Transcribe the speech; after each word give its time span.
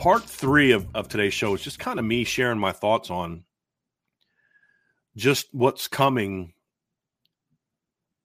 Part 0.00 0.24
three 0.24 0.72
of, 0.72 0.86
of 0.94 1.08
today's 1.08 1.34
show 1.34 1.54
is 1.54 1.60
just 1.60 1.78
kind 1.78 1.98
of 1.98 2.04
me 2.06 2.24
sharing 2.24 2.58
my 2.58 2.72
thoughts 2.72 3.10
on 3.10 3.44
just 5.14 5.48
what's 5.52 5.88
coming 5.88 6.54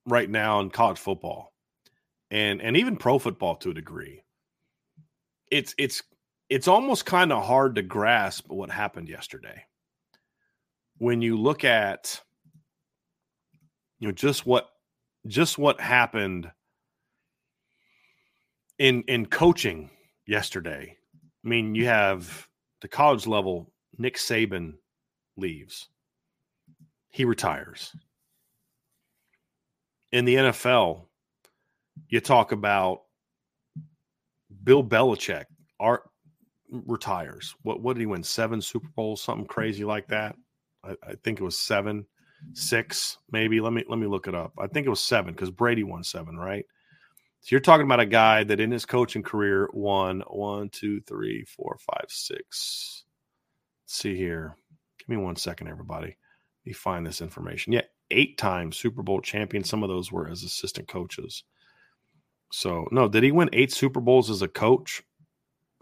right 0.05 0.29
now 0.29 0.61
in 0.61 0.69
college 0.69 0.97
football 0.97 1.51
and 2.31 2.61
and 2.61 2.77
even 2.77 2.95
pro 2.95 3.19
football 3.19 3.57
to 3.57 3.71
a 3.71 3.73
degree. 3.73 4.23
It's 5.51 5.75
it's 5.77 6.01
it's 6.49 6.69
almost 6.69 7.05
kind 7.05 7.33
of 7.33 7.43
hard 7.43 7.75
to 7.75 7.81
grasp 7.81 8.45
what 8.47 8.71
happened 8.71 9.09
yesterday. 9.09 9.65
When 10.97 11.21
you 11.21 11.37
look 11.37 11.65
at 11.65 12.21
you 13.99 14.07
know 14.07 14.13
just 14.13 14.45
what 14.45 14.69
just 15.27 15.57
what 15.57 15.81
happened 15.81 16.49
in 18.79 19.03
in 19.07 19.25
coaching 19.25 19.89
yesterday 20.25 20.97
I 21.45 21.47
mean, 21.47 21.75
you 21.75 21.85
have 21.85 22.47
the 22.81 22.87
college 22.87 23.27
level, 23.27 23.71
Nick 23.97 24.17
Saban 24.17 24.73
leaves, 25.37 25.89
he 27.09 27.23
retires. 27.23 27.95
In 30.11 30.25
the 30.25 30.35
NFL, 30.35 31.05
you 32.09 32.19
talk 32.19 32.51
about 32.51 33.01
Bill 34.63 34.83
Belichick 34.83 35.45
art 35.79 36.03
retires. 36.71 37.55
What 37.61 37.81
what 37.81 37.93
did 37.93 38.01
he 38.01 38.05
win? 38.07 38.23
Seven 38.23 38.61
Super 38.61 38.89
Bowls, 38.95 39.21
something 39.21 39.45
crazy 39.45 39.83
like 39.83 40.07
that. 40.07 40.35
I, 40.83 40.95
I, 41.03 41.13
think 41.23 41.39
it 41.39 41.43
was 41.43 41.57
seven, 41.57 42.05
six, 42.53 43.17
maybe. 43.31 43.59
Let 43.59 43.73
me 43.73 43.83
let 43.87 43.99
me 43.99 44.07
look 44.07 44.27
it 44.27 44.35
up. 44.35 44.53
I 44.57 44.67
think 44.67 44.87
it 44.87 44.91
was 44.91 45.01
seven 45.01 45.33
because 45.33 45.51
Brady 45.51 45.83
won 45.83 46.03
seven, 46.03 46.37
right? 46.37 46.65
So 47.45 47.49
you're 47.51 47.59
talking 47.59 47.85
about 47.85 47.99
a 47.99 48.07
guy 48.07 48.43
that 48.43 48.59
in 48.59 48.71
his 48.71 48.87
coaching 48.87 49.21
career 49.21 49.69
won 49.71 50.23
one, 50.25 50.69
two, 50.69 50.99
three, 51.01 51.43
four, 51.43 51.77
five, 51.77 52.07
six. 52.07 53.03
Let's 53.83 53.99
see 53.99 54.17
here. 54.17 54.57
Give 54.97 55.09
me 55.09 55.17
one 55.17 55.35
second, 55.35 55.67
everybody. 55.67 56.07
Let 56.07 56.65
me 56.65 56.73
find 56.73 57.05
this 57.05 57.21
information. 57.21 57.71
Yeah, 57.71 57.83
eight 58.09 58.39
times 58.39 58.77
Super 58.77 59.03
Bowl 59.03 59.21
champion. 59.21 59.63
Some 59.63 59.83
of 59.83 59.89
those 59.89 60.11
were 60.11 60.27
as 60.27 60.41
assistant 60.41 60.87
coaches. 60.87 61.43
So, 62.51 62.87
no, 62.89 63.07
did 63.07 63.21
he 63.21 63.31
win 63.31 63.51
eight 63.53 63.71
Super 63.71 64.01
Bowls 64.01 64.31
as 64.31 64.41
a 64.41 64.47
coach? 64.47 65.03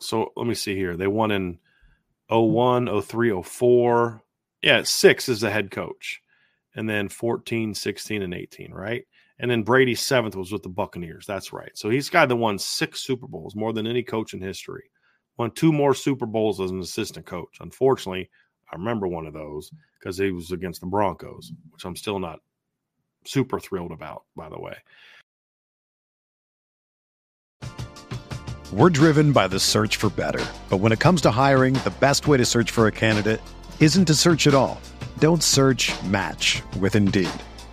So 0.02 0.34
let 0.36 0.48
me 0.48 0.56
see 0.56 0.76
here. 0.76 0.98
They 0.98 1.08
won 1.08 1.32
in 1.32 1.60
01, 2.28 3.02
03, 3.04 3.42
04. 3.42 4.22
Yeah, 4.64 4.84
six 4.84 5.30
as 5.30 5.40
the 5.40 5.50
head 5.50 5.72
coach. 5.72 6.22
And 6.76 6.90
then 6.90 7.08
14, 7.08 7.74
16, 7.74 8.22
and 8.22 8.34
18, 8.34 8.74
right? 8.74 9.06
And 9.40 9.50
then 9.50 9.64
Brady's 9.64 10.02
seventh 10.02 10.36
was 10.36 10.52
with 10.52 10.64
the 10.64 10.70
Buccaneers. 10.70 11.26
That's 11.26 11.52
right. 11.52 11.72
So 11.76 11.90
he's 11.90 12.10
got 12.10 12.30
the 12.30 12.36
won 12.36 12.60
six 12.60 13.02
Super 13.02 13.28
Bowls, 13.28 13.56
more 13.56 13.74
than 13.74 13.88
any 13.88 14.04
coach 14.04 14.34
in 14.34 14.42
history. 14.42 14.84
Won 15.38 15.52
two 15.52 15.74
more 15.74 15.94
Super 15.94 16.26
Bowls 16.26 16.62
as 16.62 16.72
an 16.72 16.80
assistant 16.80 17.26
coach. 17.26 17.58
Unfortunately, 17.60 18.30
I 18.72 18.76
remember 18.76 19.08
one 19.08 19.26
of 19.26 19.34
those 19.34 19.72
because 20.00 20.18
he 20.18 20.32
was 20.32 20.52
against 20.52 20.82
the 20.82 20.88
Broncos, 20.88 21.52
which 21.72 21.86
I'm 21.86 21.96
still 21.96 22.20
not 22.20 22.40
super 23.26 23.60
thrilled 23.60 23.92
about, 23.92 24.24
by 24.36 24.50
the 24.50 24.60
way. 24.60 24.76
We're 28.72 28.90
driven 28.90 29.34
by 29.34 29.48
the 29.48 29.60
search 29.60 29.98
for 29.98 30.10
better. 30.10 30.44
But 30.70 30.78
when 30.78 30.92
it 30.92 31.00
comes 31.00 31.22
to 31.22 31.32
hiring, 31.32 31.76
the 31.76 31.94
best 32.00 32.28
way 32.28 32.38
to 32.38 32.46
search 32.46 32.72
for 32.72 32.88
a 32.88 32.92
candidate 32.92 33.40
isn't 33.80 34.06
to 34.06 34.16
search 34.16 34.48
at 34.48 34.56
all. 34.56 34.82
Don't 35.20 35.44
search 35.44 35.92
match 36.04 36.64
with 36.80 36.96
Indeed. 36.96 37.30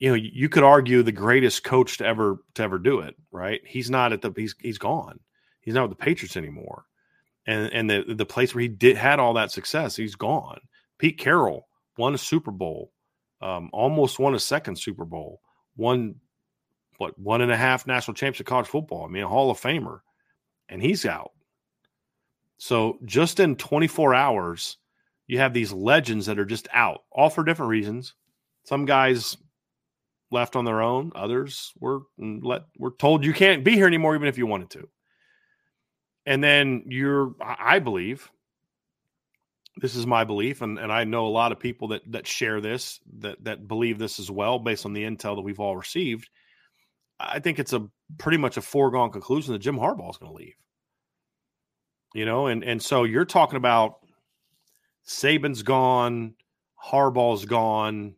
You 0.00 0.08
know, 0.08 0.14
you 0.14 0.48
could 0.48 0.64
argue 0.64 1.02
the 1.02 1.12
greatest 1.12 1.62
coach 1.62 1.98
to 1.98 2.06
ever 2.06 2.38
to 2.54 2.62
ever 2.62 2.78
do 2.78 3.00
it, 3.00 3.14
right? 3.30 3.60
He's 3.66 3.90
not 3.90 4.12
at 4.12 4.22
the 4.22 4.32
he's 4.34 4.54
he's 4.58 4.78
gone. 4.78 5.20
He's 5.60 5.74
not 5.74 5.88
with 5.88 5.98
the 5.98 6.04
Patriots 6.04 6.38
anymore. 6.38 6.86
And 7.46 7.70
and 7.72 7.88
the 7.88 8.14
the 8.14 8.26
place 8.26 8.54
where 8.54 8.62
he 8.62 8.68
did 8.68 8.96
had 8.96 9.20
all 9.20 9.34
that 9.34 9.52
success, 9.52 9.94
he's 9.94 10.16
gone. 10.16 10.58
Pete 10.98 11.18
Carroll 11.18 11.68
won 11.98 12.14
a 12.14 12.18
Super 12.18 12.50
Bowl, 12.50 12.92
um, 13.42 13.68
almost 13.74 14.18
won 14.18 14.34
a 14.34 14.40
second 14.40 14.76
Super 14.76 15.04
Bowl, 15.04 15.42
won 15.76 16.14
what 16.96 17.18
one 17.18 17.42
and 17.42 17.52
a 17.52 17.56
half 17.56 17.86
national 17.86 18.14
championship 18.14 18.46
college 18.46 18.68
football. 18.68 19.04
I 19.04 19.08
mean, 19.08 19.22
a 19.22 19.28
Hall 19.28 19.50
of 19.50 19.60
Famer, 19.60 20.00
and 20.70 20.82
he's 20.82 21.04
out. 21.04 21.32
So 22.56 22.98
just 23.04 23.40
in 23.40 23.56
24 23.56 24.14
hours, 24.14 24.78
you 25.26 25.38
have 25.38 25.52
these 25.52 25.72
legends 25.72 26.26
that 26.26 26.38
are 26.38 26.44
just 26.44 26.68
out, 26.72 27.02
all 27.10 27.30
for 27.30 27.44
different 27.44 27.70
reasons. 27.70 28.14
Some 28.64 28.84
guys 28.84 29.36
left 30.30 30.56
on 30.56 30.64
their 30.64 30.80
own. 30.80 31.12
Others 31.14 31.72
were 31.78 32.00
mm, 32.18 32.40
let 32.42 32.62
were 32.78 32.92
told 32.92 33.24
you 33.24 33.32
can't 33.32 33.64
be 33.64 33.72
here 33.72 33.86
anymore, 33.86 34.14
even 34.14 34.28
if 34.28 34.38
you 34.38 34.46
wanted 34.46 34.70
to. 34.70 34.88
And 36.26 36.44
then 36.44 36.84
you're, 36.86 37.34
I 37.40 37.78
believe, 37.78 38.30
this 39.76 39.94
is 39.94 40.06
my 40.06 40.24
belief, 40.24 40.62
and, 40.62 40.78
and 40.78 40.92
I 40.92 41.04
know 41.04 41.26
a 41.26 41.28
lot 41.28 41.52
of 41.52 41.58
people 41.58 41.88
that 41.88 42.02
that 42.12 42.26
share 42.26 42.60
this, 42.60 43.00
that 43.20 43.42
that 43.44 43.66
believe 43.66 43.98
this 43.98 44.18
as 44.20 44.30
well, 44.30 44.58
based 44.58 44.84
on 44.84 44.92
the 44.92 45.04
intel 45.04 45.36
that 45.36 45.42
we've 45.42 45.60
all 45.60 45.76
received. 45.76 46.28
I 47.18 47.38
think 47.38 47.58
it's 47.58 47.72
a 47.72 47.86
pretty 48.18 48.38
much 48.38 48.56
a 48.56 48.62
foregone 48.62 49.10
conclusion 49.10 49.52
that 49.52 49.58
Jim 49.58 49.76
Harbaugh 49.76 50.10
is 50.10 50.16
going 50.16 50.32
to 50.32 50.38
leave. 50.38 50.54
You 52.14 52.24
know, 52.24 52.46
and 52.46 52.64
and 52.64 52.82
so 52.82 53.04
you're 53.04 53.24
talking 53.24 53.56
about 53.56 53.96
Saban's 55.06 55.62
gone, 55.62 56.34
Harbaugh's 56.84 57.44
gone, 57.44 58.14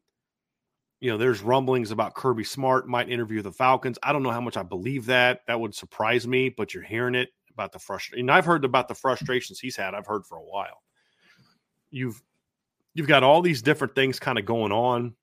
you 1.02 1.10
know, 1.10 1.19
there's 1.19 1.43
rumblings 1.43 1.90
about 1.90 2.14
Kirby 2.14 2.44
Smart 2.44 2.87
might 2.87 3.10
interview 3.10 3.43
the 3.43 3.50
Falcons. 3.50 3.99
I 4.04 4.12
don't 4.12 4.22
know 4.22 4.31
how 4.31 4.40
much 4.40 4.56
I 4.56 4.62
believe 4.62 5.06
that. 5.06 5.40
That 5.49 5.58
would 5.58 5.75
surprise 5.75 6.28
me, 6.28 6.49
but 6.49 6.72
you're 6.72 6.84
hearing 6.84 7.16
it 7.16 7.31
about 7.50 7.72
the 7.72 7.81
frustration. 7.81 8.31
I've 8.31 8.44
heard 8.44 8.64
about 8.64 8.87
the 8.87 8.94
frustrations 8.94 9.58
he's 9.58 9.75
had. 9.75 9.94
I've 9.94 10.06
heard 10.06 10.25
for 10.25 10.38
a 10.38 10.44
while. 10.44 10.81
You've 11.90 12.22
you've 12.94 13.08
got 13.08 13.25
all 13.25 13.43
these 13.43 13.62
different 13.62 13.96
things 13.96 14.20
kind 14.20 14.38
of 14.38 14.46
going 14.46 14.70
on. 14.70 15.16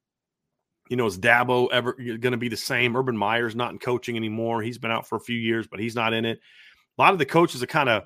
You 0.90 0.98
know, 0.98 1.06
is 1.06 1.18
Dabo 1.18 1.70
ever 1.72 1.94
going 1.94 2.32
to 2.34 2.38
be 2.38 2.50
the 2.50 2.58
same? 2.58 2.98
Urban 2.98 3.16
Meyer's 3.16 3.56
not 3.56 3.72
in 3.72 3.80
coaching 3.80 4.18
anymore. 4.18 4.62
He's 4.62 4.80
been 4.80 4.92
out 4.92 5.08
for 5.08 5.16
a 5.16 5.22
few 5.22 5.38
years, 5.38 5.66
but 5.66 5.80
he's 5.80 5.96
not 5.96 6.12
in 6.12 6.26
it. 6.26 6.42
A 6.98 7.02
lot 7.02 7.14
of 7.14 7.20
the 7.20 7.26
coaches 7.26 7.62
that 7.62 7.68
kind 7.68 7.88
of 7.88 8.04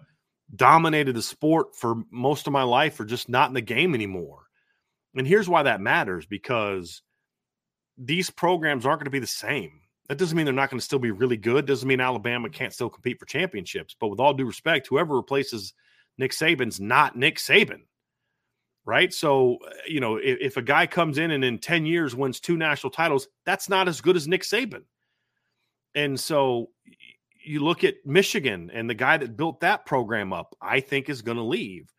dominated 0.56 1.16
the 1.16 1.24
sport 1.24 1.76
for 1.76 1.96
most 2.12 2.46
of 2.46 2.54
my 2.54 2.64
life 2.64 3.00
are 3.00 3.06
just 3.06 3.30
not 3.30 3.48
in 3.48 3.56
the 3.56 3.62
game 3.62 3.96
anymore. 3.96 4.44
And 5.16 5.26
here's 5.26 5.50
why 5.50 5.64
that 5.64 5.82
matters 5.82 6.28
because– 6.28 7.02
these 7.98 8.30
programs 8.30 8.86
aren't 8.86 9.00
going 9.00 9.06
to 9.06 9.12
be 9.12 9.20
the 9.20 9.28
same. 9.28 9.82
That 10.10 10.18
doesn't 10.18 10.36
mean 10.36 10.46
they're 10.46 10.54
not 10.54 10.70
going 10.70 10.80
to 10.80 10.86
still 10.86 11.00
be 11.00 11.12
really 11.12 11.38
good. 11.38 11.66
Doesn't 11.66 11.88
mean 11.88 12.02
Alabama 12.02 12.50
can't 12.50 12.74
still 12.74 12.90
compete 12.90 13.20
for 13.20 13.26
championships. 13.26 13.96
But 14.00 14.10
with 14.10 14.20
all 14.20 14.34
due 14.34 14.46
respect, 14.46 14.88
whoever 14.88 15.16
replaces 15.16 15.74
Nick 16.18 16.32
Saban's 16.32 16.80
not 16.80 17.16
Nick 17.16 17.38
Saban, 17.38 17.82
right? 18.86 19.14
So, 19.14 19.58
uh, 19.66 19.72
you 19.88 20.02
know, 20.02 20.18
if, 20.18 20.38
if 20.42 20.58
a 20.58 20.62
guy 20.62 20.88
comes 20.88 21.18
in 21.18 21.32
and 21.32 21.44
in 21.44 21.58
10 21.58 21.86
years 21.86 22.16
wins 22.16 22.40
two 22.40 22.58
national 22.58 22.92
titles, 22.92 23.28
that's 23.46 23.70
not 23.70 23.88
as 23.88 24.02
good 24.02 24.18
as 24.18 24.28
Nick 24.28 24.44
Saban. 24.44 24.84
And 25.96 26.20
so 26.20 26.70
you 27.46 27.62
look 27.62 27.84
at 27.84 27.96
Michigan 28.06 28.72
and 28.74 28.90
the 28.90 28.96
guy 28.96 29.18
that 29.18 29.38
built 29.38 29.62
that 29.62 29.86
program 29.86 30.34
up, 30.34 30.56
I 30.62 30.80
think 30.80 31.10
is 31.10 31.22
going 31.22 31.38
to 31.38 31.44
leave. 31.44 31.92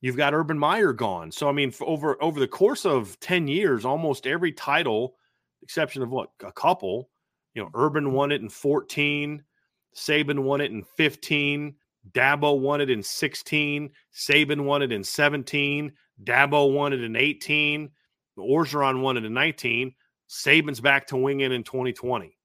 You've 0.00 0.16
got 0.16 0.34
Urban 0.34 0.58
Meyer 0.58 0.92
gone. 0.92 1.32
So 1.32 1.48
I 1.48 1.52
mean, 1.52 1.72
over 1.80 2.22
over 2.22 2.38
the 2.38 2.48
course 2.48 2.86
of 2.86 3.18
10 3.20 3.48
years, 3.48 3.84
almost 3.84 4.26
every 4.26 4.52
title 4.52 5.14
exception 5.62 6.02
of 6.02 6.10
what 6.10 6.30
a 6.44 6.52
couple. 6.52 7.10
You 7.54 7.62
know, 7.62 7.70
Urban 7.74 8.04
mm-hmm. 8.04 8.14
won 8.14 8.32
it 8.32 8.40
in 8.40 8.48
14, 8.48 9.42
Saban 9.94 10.40
won 10.40 10.60
it 10.60 10.70
in 10.70 10.84
15, 10.96 11.74
Dabo 12.12 12.58
won 12.58 12.80
it 12.80 12.90
in 12.90 13.02
16, 13.02 13.90
Saban 14.14 14.64
won 14.64 14.82
it 14.82 14.92
in 14.92 15.02
17, 15.02 15.92
Dabo 16.22 16.72
won 16.72 16.92
it 16.92 17.02
in 17.02 17.16
18, 17.16 17.90
Orgeron 18.38 19.00
won 19.00 19.16
it 19.16 19.24
in 19.24 19.34
19, 19.34 19.92
Saban's 20.28 20.80
back 20.80 21.06
to 21.08 21.16
wing 21.16 21.40
it 21.40 21.52
in 21.52 21.64
2020. 21.64 22.36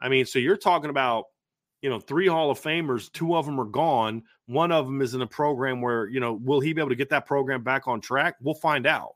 I 0.00 0.08
mean, 0.08 0.26
so 0.26 0.38
you're 0.38 0.56
talking 0.56 0.90
about, 0.90 1.24
you 1.82 1.90
know, 1.90 2.00
three 2.00 2.26
Hall 2.26 2.50
of 2.50 2.60
Famers, 2.60 3.10
two 3.12 3.36
of 3.36 3.46
them 3.46 3.60
are 3.60 3.64
gone. 3.64 4.22
One 4.46 4.72
of 4.72 4.86
them 4.86 5.00
is 5.00 5.14
in 5.14 5.22
a 5.22 5.26
program 5.26 5.80
where, 5.80 6.08
you 6.08 6.20
know, 6.20 6.32
will 6.32 6.60
he 6.60 6.72
be 6.72 6.80
able 6.80 6.90
to 6.90 6.96
get 6.96 7.10
that 7.10 7.26
program 7.26 7.62
back 7.62 7.86
on 7.86 8.00
track? 8.00 8.34
We'll 8.40 8.54
find 8.54 8.86
out. 8.86 9.14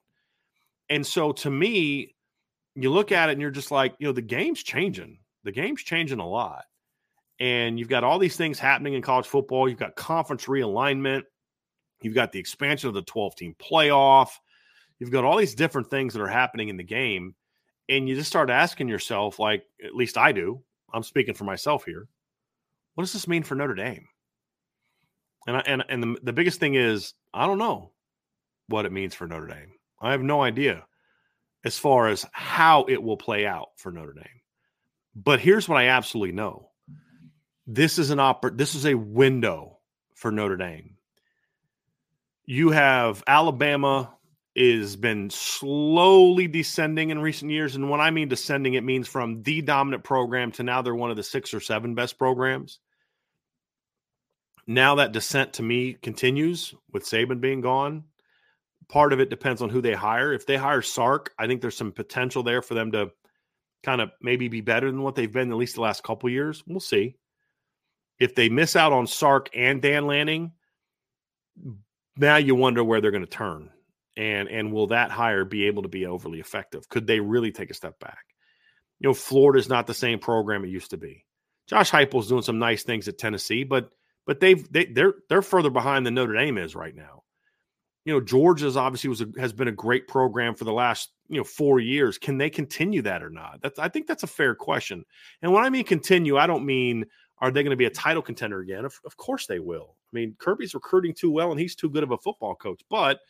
And 0.89 1.07
so 1.07 1.33
to 1.33 1.51
me, 1.51 2.15
you 2.75 2.91
look 2.91 3.13
at 3.13 3.29
it 3.29 3.33
and 3.33 3.41
you're 3.41 3.51
just 3.51 3.71
like, 3.71 3.95
you 3.99 4.07
know, 4.07 4.13
the 4.13 4.23
game's 4.23 4.63
changing. 4.63 5.19
The 5.45 5.53
game's 5.53 5.83
changing 5.83 6.21
a 6.21 6.29
lot. 6.29 6.65
And 7.41 7.79
you've 7.79 7.89
got 7.89 8.05
all 8.05 8.19
these 8.19 8.37
things 8.37 8.59
happening 8.59 8.95
in 8.95 9.03
college 9.03 9.27
football. 9.27 9.69
You've 9.69 9.79
got 9.79 9.97
conference 9.97 10.47
realignment. 10.47 11.23
You've 12.01 12.15
got 12.15 12.33
the 12.33 12.39
expansion 12.39 12.89
of 12.89 12.95
the 12.95 13.03
12 13.03 13.37
team 13.37 13.57
playoff. 13.59 14.31
You've 14.99 15.11
got 15.11 15.25
all 15.25 15.37
these 15.37 15.55
different 15.55 15.91
things 15.91 16.15
that 16.15 16.23
are 16.23 16.29
happening 16.29 16.69
in 16.69 16.77
the 16.77 16.85
game. 16.85 17.35
And 17.89 18.09
you 18.09 18.15
just 18.15 18.29
start 18.29 18.49
asking 18.49 18.89
yourself, 18.89 19.39
like, 19.39 19.65
at 19.85 19.95
least 19.95 20.17
I 20.17 20.33
do. 20.33 20.63
I'm 20.95 21.03
speaking 21.03 21.35
for 21.35 21.45
myself 21.45 21.85
here. 21.85 22.07
What 22.95 23.03
does 23.03 23.13
this 23.13 23.27
mean 23.27 23.43
for 23.43 23.55
Notre 23.55 23.75
Dame? 23.75 24.07
And 25.47 25.57
I, 25.57 25.63
and 25.67 25.85
and 25.89 26.03
the, 26.03 26.17
the 26.23 26.33
biggest 26.33 26.61
thing 26.61 26.75
is 26.75 27.15
I 27.35 27.47
don't 27.47 27.59
know 27.59 27.91
what 28.69 28.87
it 28.87 28.93
means 28.93 29.15
for 29.15 29.27
Notre 29.27 29.49
Dame. 29.49 29.73
I 30.01 30.13
have 30.13 30.23
no 30.23 30.43
idea 30.43 30.85
as 31.65 31.79
far 31.79 32.09
as 32.09 32.27
how 32.33 32.85
it 32.89 33.03
will 33.03 33.17
play 33.17 33.47
out 33.47 33.69
for 33.77 33.93
Notre 33.93 34.15
Dame. 34.15 34.25
But 35.15 35.41
here's 35.41 35.69
what 35.69 35.79
I 35.79 35.89
absolutely 35.89 36.33
know. 36.33 36.71
This 37.67 37.99
is 37.99 38.11
an 38.11 38.19
oper- 38.19 38.57
this 38.57 38.75
is 38.75 38.87
a 38.87 38.95
window 38.95 39.79
for 40.15 40.33
Notre 40.33 40.57
Dame. 40.57 40.97
You 42.45 42.71
have 42.71 43.23
Alabama 43.27 44.15
is 44.55 44.97
been 44.97 45.31
slowly 45.31 46.47
descending 46.47 47.11
in 47.11 47.19
recent 47.19 47.51
years 47.51 47.75
and 47.75 47.89
when 47.89 48.01
I 48.01 48.11
mean 48.11 48.29
descending 48.29 48.75
it 48.75 48.85
means 48.85 49.09
from 49.09 49.43
the 49.43 49.63
dominant 49.63 50.05
program 50.05 50.53
to 50.53 50.63
now 50.63 50.83
they're 50.83 50.95
one 50.95 51.11
of 51.11 51.17
the 51.17 51.23
6 51.23 51.55
or 51.55 51.61
7 51.61 51.95
best 51.95 52.19
programs. 52.19 52.79
Now 54.67 54.97
that 54.97 55.13
descent 55.13 55.55
to 55.55 55.63
me 55.63 55.95
continues 55.95 56.75
with 56.93 57.05
Saban 57.05 57.41
being 57.41 57.63
gone 57.63 58.05
Part 58.93 59.15
of 59.15 59.21
it 59.21 59.31
depends 59.31 59.63
on 59.63 59.71
who 59.71 59.81
they 59.81 59.95
hire. 59.95 60.35
If 60.35 60.45
they 60.45 60.59
hire 60.59 60.83
Sark, 60.83 61.33
I 61.39 61.47
think 61.47 61.63
there's 61.63 61.79
some 61.79 61.93
potential 61.93 62.43
there 62.43 62.61
for 62.61 62.75
them 62.75 62.93
to 62.93 63.11
kind 63.83 64.03
of 64.03 64.11
maybe 64.21 64.49
be 64.49 64.61
better 64.61 64.91
than 64.91 65.01
what 65.01 65.15
they've 65.15 65.33
been 65.33 65.51
at 65.51 65.57
least 65.57 65.77
the 65.77 65.81
last 65.81 66.03
couple 66.03 66.29
years. 66.29 66.63
We'll 66.67 66.79
see. 66.79 67.17
If 68.21 68.35
they 68.35 68.51
miss 68.51 68.77
out 68.77 68.93
on 68.93 69.07
Sark 69.07 69.49
and 69.55 69.81
Dan 69.81 70.07
Lanning, 70.07 70.53
now 72.19 72.37
you 72.37 72.55
wonder 72.55 72.85
where 72.85 73.01
they're 73.01 73.11
going 73.11 73.25
to 73.25 73.31
turn. 73.31 73.71
And 74.15 74.51
and 74.51 74.75
will 74.75 74.89
that 74.89 75.11
hire 75.11 75.47
be 75.47 75.69
able 75.69 75.85
to 75.85 75.89
be 75.89 76.05
overly 76.05 76.39
effective? 76.39 76.87
Could 76.91 77.07
they 77.07 77.19
really 77.19 77.51
take 77.51 77.71
a 77.71 77.75
step 77.75 77.99
back? 77.99 78.27
You 79.01 79.09
know, 79.09 79.15
Florida's 79.15 79.71
not 79.71 79.87
the 79.87 79.95
same 79.95 80.19
program 80.19 80.67
it 80.67 80.69
used 80.69 80.91
to 80.91 80.99
be. 80.99 81.25
Josh 81.67 81.91
Heupel's 81.91 82.29
doing 82.29 82.43
some 82.43 82.59
nice 82.59 82.83
things 82.83 83.09
at 83.09 83.17
Tennessee, 83.17 83.65
but 83.65 83.89
but 84.27 84.39
they've 84.39 84.71
they, 84.71 84.85
they're 84.85 85.15
they're 85.31 85.41
further 85.41 85.71
behind 85.71 86.05
than 86.05 86.13
Notre 86.13 86.35
Dame 86.35 86.59
is 86.59 86.75
right 86.75 86.95
now 86.95 87.22
you 88.05 88.13
know 88.13 88.21
Georgia's 88.21 88.77
obviously 88.77 89.09
was 89.09 89.21
a, 89.21 89.29
has 89.39 89.53
been 89.53 89.69
a 89.69 89.73
great 89.73 90.09
program 90.09 90.55
for 90.55 90.65
the 90.65 90.73
last 90.73 91.11
you 91.29 91.39
know 91.39 91.45
four 91.45 91.81
years. 91.81 92.19
Can 92.19 92.39
they 92.39 92.51
continue 92.51 93.03
that 93.03 93.23
or 93.23 93.31
not? 93.31 93.61
That's 93.63 93.79
I 93.79 93.89
think 93.89 94.07
that's 94.07 94.23
a 94.23 94.29
fair 94.29 94.55
question. 94.55 95.05
And 95.41 95.53
when 95.53 95.65
I 95.65 95.71
mean 95.71 95.85
continue, 95.85 96.37
I 96.37 96.47
don't 96.47 96.67
mean 96.67 97.07
are 97.39 97.51
they 97.51 97.63
going 97.63 97.71
to 97.71 97.77
be 97.77 97.87
a 97.87 97.91
title 97.91 98.23
contender 98.23 98.61
again? 98.61 98.85
Of, 98.85 99.01
of 99.05 99.17
course 99.17 99.47
they 99.47 99.59
will. 99.59 99.97
I 100.13 100.17
mean 100.17 100.37
Kirby's 100.39 100.75
recruiting 100.75 101.15
too 101.15 101.31
well, 101.31 101.51
and 101.51 101.61
he's 101.61 101.77
too 101.77 101.91
good 101.91 102.03
of 102.03 102.11
a 102.11 102.19
football 102.19 102.55
coach. 102.55 102.83
But 102.91 103.21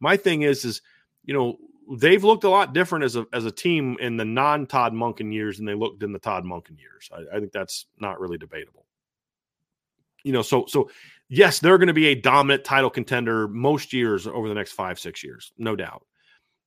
my 0.00 0.16
thing 0.16 0.42
is, 0.42 0.64
is 0.64 0.82
you 1.24 1.34
know 1.34 1.56
they've 1.98 2.22
looked 2.22 2.44
a 2.44 2.50
lot 2.50 2.72
different 2.72 3.04
as 3.04 3.16
a 3.16 3.26
as 3.32 3.44
a 3.44 3.50
team 3.50 3.96
in 4.00 4.16
the 4.16 4.24
non 4.24 4.66
Todd 4.66 4.92
Monken 4.92 5.32
years 5.32 5.56
than 5.56 5.66
they 5.66 5.74
looked 5.74 6.02
in 6.02 6.12
the 6.12 6.18
Todd 6.18 6.44
Monken 6.44 6.78
years. 6.78 7.10
I, 7.12 7.36
I 7.36 7.40
think 7.40 7.52
that's 7.52 7.86
not 7.98 8.20
really 8.20 8.38
debatable. 8.38 8.86
You 10.24 10.32
know, 10.32 10.42
so 10.42 10.66
so 10.68 10.90
yes, 11.28 11.60
they're 11.60 11.78
going 11.78 11.88
to 11.88 11.94
be 11.94 12.08
a 12.08 12.14
dominant 12.14 12.64
title 12.64 12.90
contender 12.90 13.48
most 13.48 13.92
years 13.92 14.26
over 14.26 14.48
the 14.48 14.54
next 14.54 14.72
five, 14.72 14.98
six 14.98 15.24
years, 15.24 15.52
no 15.56 15.76
doubt. 15.76 16.04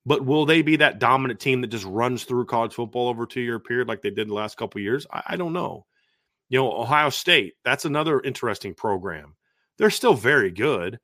But 0.06 0.24
will 0.24 0.44
they 0.44 0.62
be 0.62 0.76
that 0.76 0.98
dominant 0.98 1.40
team 1.40 1.60
that 1.62 1.68
just 1.68 1.84
runs 1.84 2.24
through 2.24 2.46
college 2.46 2.74
football 2.74 3.08
over 3.08 3.26
two 3.26 3.40
year 3.40 3.58
period 3.58 3.88
like 3.88 4.02
they 4.02 4.10
did 4.10 4.28
the 4.28 4.34
last 4.34 4.56
couple 4.56 4.80
years? 4.80 5.06
I, 5.10 5.22
I, 5.28 5.36
don't 5.36 5.54
know. 5.54 5.86
You 6.50 6.58
know, 6.58 6.72
Ohio 6.72 7.08
State, 7.08 7.54
that's 7.64 7.86
another 7.86 8.20
interesting 8.20 8.74
program. 8.74 9.34
They're 9.78 9.90
still 9.90 10.14
very 10.14 10.50
good, 10.50 10.98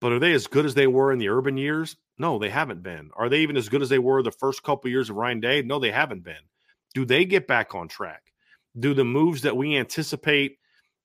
but 0.00 0.12
are 0.12 0.20
they 0.20 0.32
as 0.32 0.46
good 0.46 0.66
as 0.66 0.74
they 0.74 0.86
were 0.86 1.12
in 1.12 1.18
the 1.18 1.30
urban 1.30 1.56
years? 1.56 1.96
No, 2.16 2.38
they 2.38 2.48
haven't 2.48 2.82
been. 2.82 3.10
Are 3.16 3.28
they 3.28 3.40
even 3.40 3.56
as 3.56 3.68
good 3.68 3.82
as 3.82 3.88
they 3.88 3.98
were 3.98 4.22
the 4.22 4.30
first 4.30 4.62
couple 4.62 4.88
years 4.88 5.10
of 5.10 5.16
Ryan 5.16 5.40
Day? 5.40 5.62
No, 5.62 5.80
they 5.80 5.90
haven't 5.90 6.22
been. 6.22 6.34
Do 6.94 7.04
they 7.04 7.24
get 7.24 7.48
back 7.48 7.74
on 7.74 7.88
track? 7.88 8.22
Do 8.78 8.94
the 8.94 9.04
moves 9.04 9.42
that 9.42 9.56
we 9.56 9.76
anticipate 9.76 10.58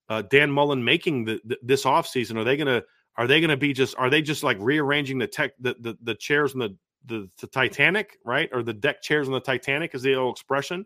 uh, 0.10 0.24
Dan 0.24 0.52
Mullen 0.52 0.84
making 0.84 1.26
the, 1.26 1.40
the, 1.46 1.58
this 1.62 1.86
offseason? 1.86 2.38
Are 2.38 2.44
they 2.44 2.58
to 2.58 2.84
are 3.18 3.28
they 3.28 3.42
to 3.50 3.58
be 3.58 3.74
just 3.74 3.96
are 3.98 4.10
they 4.10 4.22
just 4.22 4.44
like 4.44 4.58
rearranging 4.60 5.18
the 5.18 5.28
tech 5.28 5.52
the, 5.60 5.76
the, 5.80 5.98
the 6.04 6.16
chairs 6.16 6.54
in 6.54 6.60
the 6.60 6.76
the, 7.06 7.30
the 7.40 7.48
Titanic, 7.48 8.18
right? 8.26 8.50
Or 8.52 8.64
the 8.64 8.74
deck 8.74 9.02
chairs 9.02 9.28
on 9.28 9.34
the 9.34 9.40
Titanic 9.40 9.96
is 9.96 10.02
the 10.02 10.16
old 10.16 10.36
expression? 10.36 10.86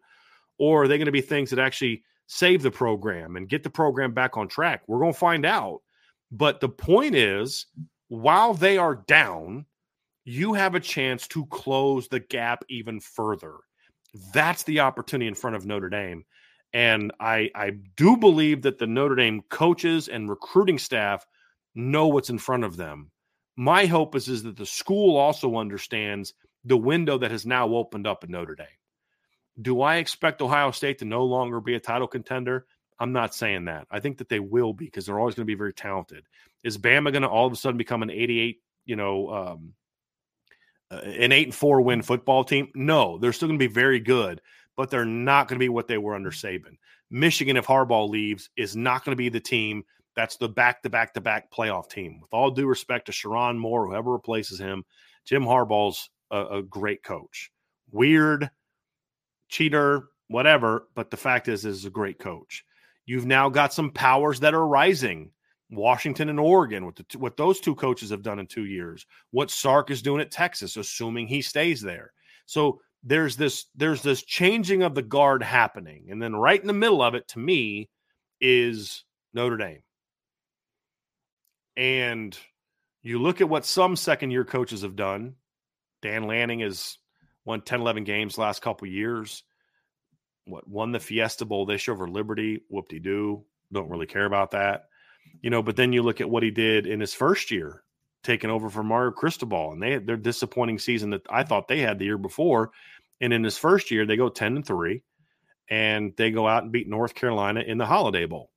Or 0.58 0.84
are 0.84 0.88
they 0.88 0.98
going 0.98 1.08
to 1.08 1.12
be 1.12 1.22
things 1.22 1.50
that 1.50 1.60
actually 1.60 2.04
save 2.28 2.62
the 2.62 2.72
program 2.72 3.36
and 3.36 3.50
get 3.50 3.64
the 3.64 3.70
program 3.70 4.14
back 4.14 4.38
on 4.38 4.48
track? 4.48 4.84
We're 4.88 5.00
to 5.04 5.14
find 5.18 5.46
out. 5.46 5.82
But 6.32 6.60
the 6.60 6.70
point 6.70 7.16
is, 7.16 7.68
while 8.08 8.54
they 8.54 8.78
are 8.78 8.96
down, 9.08 9.66
you 10.26 10.54
have 10.54 10.76
a 10.76 10.80
chance 10.80 11.28
to 11.30 11.46
close 11.48 12.08
the 12.08 12.20
gap 12.20 12.64
even 12.70 13.00
further. 13.00 13.56
That's 14.34 14.64
the 14.64 14.80
opportunity 14.80 15.28
in 15.28 15.36
front 15.36 15.56
of 15.56 15.66
Notre 15.66 15.90
Dame. 15.90 16.24
And 16.74 17.12
I, 17.20 17.52
I 17.54 17.72
do 17.96 18.18
believe 18.18 18.64
that 18.64 18.80
the 18.80 18.88
Notre 18.88 19.16
Dame 19.16 19.44
coaches 19.50 20.08
and 20.08 20.30
recruiting 20.30 20.80
staff 20.80 21.26
know 21.76 22.08
what's 22.08 22.30
in 22.30 22.40
front 22.40 22.64
of 22.64 22.78
them. 22.78 23.12
My 23.56 23.86
hope 23.86 24.16
is, 24.16 24.28
is 24.28 24.44
that 24.44 24.58
the 24.58 24.66
school 24.66 25.16
also 25.16 25.58
understands 25.58 26.34
the 26.66 26.78
window 26.78 27.18
that 27.20 27.32
has 27.32 27.46
now 27.46 27.76
opened 27.76 28.08
up 28.08 28.24
in 28.24 28.32
Notre 28.32 28.56
Dame. 28.56 28.66
Do 29.62 29.82
I 29.82 29.98
expect 29.98 30.42
Ohio 30.42 30.72
State 30.72 31.00
to 31.00 31.06
no 31.06 31.26
longer 31.26 31.60
be 31.60 31.76
a 31.76 31.80
title 31.80 32.08
contender? 32.08 32.66
I'm 33.00 33.12
not 33.12 33.36
saying 33.36 33.66
that. 33.66 33.86
I 33.92 34.00
think 34.00 34.18
that 34.18 34.30
they 34.30 34.40
will 34.40 34.74
be 34.74 34.86
because 34.86 35.06
they're 35.06 35.20
always 35.20 35.36
going 35.36 35.46
to 35.46 35.52
be 35.52 35.58
very 35.58 35.74
talented. 35.74 36.26
Is 36.64 36.78
Bama 36.78 37.12
going 37.12 37.24
to 37.24 37.28
all 37.28 37.46
of 37.46 37.54
a 37.54 37.56
sudden 37.56 37.78
become 37.78 38.02
an 38.02 38.10
88, 38.10 38.62
you 38.86 38.96
know, 38.96 39.30
um, 39.30 39.74
uh, 40.90 41.02
an 41.02 41.32
eight 41.32 41.48
and 41.48 41.56
four 41.56 41.82
win 41.82 42.02
football 42.02 42.44
team? 42.44 42.70
No, 42.74 43.18
they're 43.18 43.34
still 43.34 43.48
going 43.48 43.60
to 43.60 43.68
be 43.68 43.74
very 43.74 44.00
good, 44.00 44.42
but 44.76 44.90
they're 44.90 45.06
not 45.06 45.48
going 45.48 45.58
to 45.58 45.64
be 45.64 45.70
what 45.70 45.88
they 45.88 45.98
were 45.98 46.16
under 46.16 46.32
mm. 46.32 46.62
Saban. 46.62 46.78
Michigan, 47.10 47.58
if 47.58 47.68
Harbaugh 47.68 48.10
leaves, 48.10 48.50
is 48.58 48.76
not 48.76 49.06
going 49.06 49.12
to 49.12 49.22
be 49.22 49.30
the 49.30 49.40
team 49.40 49.84
that's 50.16 50.38
the 50.38 50.50
back 50.50 50.82
to 50.84 50.90
back 50.90 51.14
to 51.14 51.22
back 51.22 51.52
playoff 51.52 51.90
team. 51.90 52.20
With 52.22 52.34
all 52.34 52.52
due 52.52 52.68
respect 52.68 53.08
to 53.08 53.12
Sherrone 53.12 53.58
Moore, 53.58 53.88
whoever 53.88 54.12
replaces 54.12 54.60
him, 54.60 54.84
Jim 55.26 55.44
Harbaugh's 55.44 56.10
a, 56.32 56.46
a 56.46 56.64
great 56.64 57.04
coach. 57.04 57.52
Weird, 57.92 58.50
cheater, 59.50 60.10
whatever, 60.28 60.88
but 60.96 61.12
the 61.12 61.18
fact 61.18 61.48
is, 61.48 61.66
is 61.66 61.86
a 61.86 61.90
great 61.90 62.20
coach. 62.20 62.64
You've 63.06 63.26
now 63.26 63.50
got 63.50 63.74
some 63.74 63.92
powers 63.92 64.40
that 64.42 64.54
are 64.54 64.68
rising. 64.68 65.32
Washington 65.72 66.30
and 66.30 66.40
Oregon, 66.40 66.86
what, 66.86 66.96
the, 66.96 67.18
what 67.18 67.36
those 67.36 67.60
two 67.60 67.74
coaches 67.74 68.12
have 68.12 68.22
done 68.22 68.38
in 68.38 68.46
two 68.46 68.66
years, 68.66 69.08
what 69.32 69.50
Sark 69.50 69.90
is 69.90 70.04
doing 70.04 70.22
at 70.22 70.30
Texas, 70.30 70.78
assuming 70.78 71.26
he 71.26 71.42
stays 71.42 71.82
there. 71.82 72.14
So 72.46 72.80
there's 73.04 73.36
this 73.36 73.66
there's 73.76 74.02
this 74.02 74.24
changing 74.24 74.84
of 74.84 74.96
the 74.96 75.02
guard 75.02 75.44
happening, 75.44 76.08
and 76.10 76.22
then 76.22 76.36
right 76.36 76.60
in 76.60 76.68
the 76.68 76.74
middle 76.74 77.02
of 77.02 77.16
it, 77.16 77.28
to 77.30 77.40
me, 77.40 77.90
is 78.40 79.04
Notre 79.34 79.58
Dame. 79.58 79.84
And 81.76 82.38
you 83.02 83.20
look 83.20 83.42
at 83.42 83.50
what 83.50 83.66
some 83.66 83.96
second 83.96 84.32
year 84.32 84.46
coaches 84.46 84.84
have 84.84 84.96
done. 84.96 85.36
Dan 86.02 86.24
Lanning 86.24 86.62
has 86.62 86.98
won 87.46 87.62
10, 87.62 87.82
11 87.82 88.04
games 88.04 88.38
last 88.38 88.62
couple 88.62 88.88
years. 88.88 89.44
What 90.46 90.68
won 90.68 90.92
the 90.92 91.00
Fiesta 91.00 91.46
Bowl 91.46 91.66
this 91.66 91.88
year 91.88 91.96
over 91.96 92.08
Liberty? 92.08 92.62
Whoop 92.70 92.90
de 92.90 93.00
doo. 93.00 93.46
Don't 93.72 93.90
really 93.90 94.06
care 94.06 94.26
about 94.26 94.52
that. 94.52 94.86
You 95.42 95.50
know, 95.50 95.64
but 95.64 95.76
then 95.76 95.94
you 95.94 96.04
look 96.04 96.22
at 96.22 96.30
what 96.30 96.44
he 96.44 96.52
did 96.52 96.86
in 96.86 97.00
his 97.00 97.14
first 97.14 97.50
year, 97.52 97.84
taking 98.24 98.50
over 98.50 98.70
for 98.70 98.84
Mario 98.84 99.12
Cristobal, 99.12 99.74
and 99.74 99.82
they 99.82 99.92
had 99.92 100.08
their 100.08 100.18
disappointing 100.18 100.80
season 100.80 101.10
that 101.12 101.22
I 101.30 101.44
thought 101.44 101.68
they 101.68 101.80
had 101.80 102.00
the 102.00 102.06
year 102.06 102.18
before. 102.18 102.72
And 103.22 103.34
in 103.34 103.44
his 103.44 103.58
first 103.58 103.92
year, 103.92 104.06
they 104.06 104.16
go 104.16 104.30
10 104.30 104.58
and 104.58 104.66
3, 104.66 105.02
and 105.70 106.14
they 106.18 106.32
go 106.32 106.48
out 106.48 106.64
and 106.64 106.72
beat 106.72 106.88
North 106.90 107.14
Carolina 107.14 107.62
in 107.62 107.78
the 107.78 107.86
Holiday 107.86 108.26
Bowl. 108.26 108.50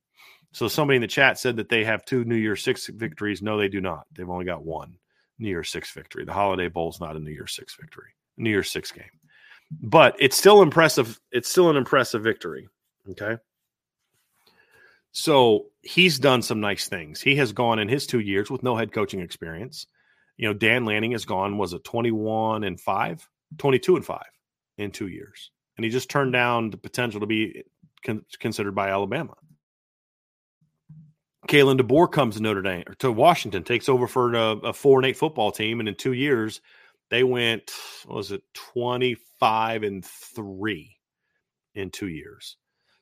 So 0.53 0.67
somebody 0.67 0.95
in 0.95 1.01
the 1.01 1.07
chat 1.07 1.37
said 1.37 1.57
that 1.57 1.69
they 1.69 1.83
have 1.83 2.05
two 2.05 2.23
New 2.23 2.35
Year 2.35 2.55
Six 2.55 2.87
victories. 2.87 3.41
No, 3.41 3.57
they 3.57 3.67
do 3.67 3.81
not. 3.81 4.05
They've 4.13 4.29
only 4.29 4.45
got 4.45 4.63
one 4.63 4.95
New 5.39 5.49
Year 5.49 5.63
Six 5.63 5.91
victory. 5.91 6.25
The 6.25 6.33
Holiday 6.33 6.69
Bowl 6.69 6.89
is 6.89 6.99
not 6.99 7.15
a 7.15 7.19
New 7.19 7.31
Year 7.31 7.47
Six 7.47 7.75
victory, 7.75 8.11
New 8.37 8.49
Year 8.49 8.63
Six 8.63 8.91
game, 8.91 9.03
but 9.81 10.15
it's 10.19 10.37
still 10.37 10.61
impressive. 10.61 11.19
It's 11.31 11.49
still 11.49 11.69
an 11.69 11.75
impressive 11.75 12.23
victory. 12.23 12.67
Okay. 13.09 13.37
So 15.11 15.67
he's 15.81 16.19
done 16.19 16.41
some 16.41 16.59
nice 16.59 16.87
things. 16.87 17.21
He 17.21 17.35
has 17.37 17.53
gone 17.53 17.79
in 17.79 17.87
his 17.87 18.05
two 18.05 18.19
years 18.19 18.49
with 18.51 18.63
no 18.63 18.75
head 18.75 18.91
coaching 18.91 19.21
experience. 19.21 19.87
You 20.37 20.47
know, 20.47 20.53
Dan 20.53 20.85
Lanning 20.85 21.11
has 21.11 21.25
gone, 21.25 21.57
was 21.57 21.73
it 21.73 21.83
21 21.83 22.63
and 22.63 22.79
5, 22.79 23.29
22 23.57 23.95
and 23.95 24.05
5 24.05 24.21
in 24.77 24.91
two 24.91 25.07
years. 25.07 25.51
And 25.75 25.83
he 25.83 25.89
just 25.89 26.09
turned 26.09 26.33
down 26.33 26.69
the 26.69 26.77
potential 26.77 27.21
to 27.21 27.25
be 27.25 27.63
con- 28.05 28.25
considered 28.39 28.75
by 28.75 28.89
Alabama. 28.89 29.33
Kalen 31.47 31.79
DeBoer 31.79 32.11
comes 32.11 32.35
to 32.35 32.41
Notre 32.41 32.61
Dame 32.61 32.83
or 32.87 32.95
to 32.95 33.11
Washington, 33.11 33.63
takes 33.63 33.87
over 33.87 34.07
for 34.07 34.33
a, 34.33 34.49
a, 34.57 34.73
four 34.73 34.99
and 34.99 35.05
eight 35.05 35.17
football 35.17 35.51
team, 35.51 35.79
and 35.79 35.87
in 35.87 35.95
two 35.95 36.13
years 36.13 36.61
they 37.09 37.23
went 37.23 37.71
was 38.05 38.31
it 38.31 38.43
twenty 38.53 39.15
five 39.39 39.83
and 39.83 40.03
three 40.03 40.97
in 41.73 41.89
two 41.89 42.07
years. 42.07 42.57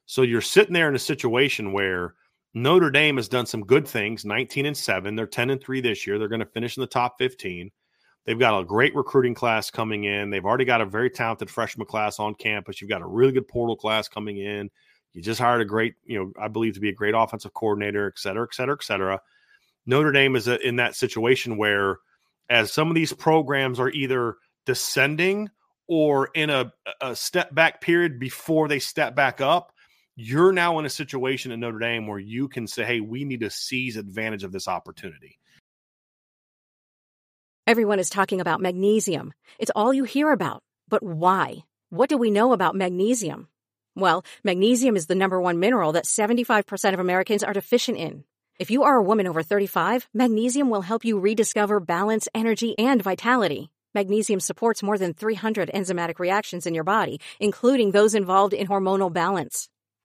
So 0.06 0.22
you're 0.22 0.42
sitting 0.42 0.74
there 0.74 0.90
in 0.90 0.96
a 0.96 1.00
situation 1.00 1.72
where 1.72 2.16
Notre 2.54 2.92
Dame 2.92 3.18
has 3.18 3.28
done 3.28 3.46
some 3.46 3.66
good 3.66 3.88
things, 3.88 4.24
19 4.24 4.66
and 4.66 4.78
7. 4.78 5.16
They're 5.16 5.28
10 5.28 5.50
and 5.50 5.62
3 5.62 5.82
this 5.82 6.08
year. 6.08 6.18
They're 6.18 6.28
going 6.28 6.40
to 6.40 6.46
finish 6.46 6.78
in 6.78 6.82
the 6.82 6.88
top 6.88 7.16
15. 7.18 7.72
They've 8.26 8.40
got 8.40 8.60
a 8.60 8.64
great 8.64 8.96
recruiting 8.96 9.36
class 9.36 9.70
coming 9.70 10.06
in. 10.06 10.30
They've 10.30 10.46
already 10.46 10.66
got 10.66 10.82
a 10.82 10.86
very 10.86 11.10
talented 11.10 11.50
freshman 11.50 11.86
class 11.86 12.20
on 12.20 12.34
campus. 12.36 12.82
You've 12.82 12.90
got 12.90 13.02
a 13.02 13.08
really 13.08 13.34
good 13.34 13.48
portal 13.48 13.76
class 13.76 14.08
coming 14.08 14.38
in. 14.38 14.70
You 15.14 15.22
just 15.22 15.40
hired 15.40 15.62
a 15.62 15.66
great, 15.66 15.96
you 16.06 16.20
know, 16.20 16.32
I 16.42 16.48
believe 16.48 16.74
to 16.74 16.80
be 16.80 16.90
a 16.90 16.94
great 16.94 17.14
offensive 17.16 17.54
coordinator, 17.54 18.08
et 18.08 18.20
cetera, 18.20 18.44
et 18.44 18.54
cetera, 18.54 18.76
et 18.76 18.84
cetera. 18.84 19.22
Notre 19.86 20.12
Dame 20.12 20.36
is 20.36 20.48
uh, 20.48 20.58
in 20.64 20.78
that 20.78 20.96
situation 20.96 21.58
where, 21.58 21.98
as 22.50 22.74
some 22.74 22.90
of 22.90 22.96
these 22.96 23.14
programs 23.14 23.80
are 23.80 23.90
either 23.90 24.38
descending 24.66 25.50
or 25.88 26.30
in 26.34 26.50
a, 26.50 26.72
a 27.02 27.16
step 27.16 27.54
back 27.54 27.80
period 27.82 28.20
before 28.20 28.68
they 28.68 28.80
step 28.80 29.16
back 29.16 29.40
up, 29.40 29.72
you're 30.16 30.54
now 30.54 30.80
in 30.80 30.86
a 30.86 30.90
situation 30.90 31.52
in 31.52 31.60
Notre 31.60 31.80
Dame 31.80 32.08
where 32.08 32.20
you 32.20 32.48
can 32.48 32.68
say, 32.68 32.86
hey, 32.86 33.02
we 33.02 33.26
need 33.26 33.42
to 33.42 33.50
seize 33.50 33.98
advantage 33.98 34.44
of 34.44 34.52
this 34.52 34.68
opportunity. 34.68 35.38
Everyone 37.68 38.00
is 38.00 38.10
talking 38.10 38.42
about 38.42 38.62
magnesium. 38.62 39.34
It's 39.60 39.72
all 39.76 39.94
you 39.94 40.04
hear 40.04 40.32
about. 40.32 40.62
But 40.88 41.04
why? 41.04 41.64
What 41.90 42.10
do 42.10 42.18
we 42.18 42.32
know 42.32 42.54
about 42.54 42.76
magnesium? 42.76 43.48
Well, 43.96 44.24
magnesium 44.44 44.96
is 44.96 45.08
the 45.08 45.16
number 45.16 45.42
one 45.42 45.60
mineral 45.60 45.94
that 45.94 46.06
75% 46.06 46.94
of 46.94 47.00
Americans 47.00 47.44
are 47.44 47.54
deficient 47.54 47.98
in. 47.98 48.24
If 48.60 48.72
you 48.72 48.84
are 48.84 48.96
a 48.96 49.04
woman 49.04 49.28
over 49.28 49.44
35, 49.44 50.08
magnesium 50.14 50.70
will 50.70 50.82
help 50.82 51.04
you 51.04 51.20
rediscover 51.20 51.80
balance, 51.80 52.28
energy, 52.34 52.78
and 52.78 53.02
vitality. 53.02 53.72
Magnesium 53.94 54.40
supports 54.40 54.84
more 54.84 54.98
than 54.98 55.14
300 55.14 55.72
enzymatic 55.74 56.20
reactions 56.20 56.66
in 56.66 56.76
your 56.76 56.84
body, 56.84 57.20
including 57.40 57.92
those 57.92 58.16
involved 58.16 58.54
in 58.54 58.68
hormonal 58.68 59.12
balance. 59.12 59.70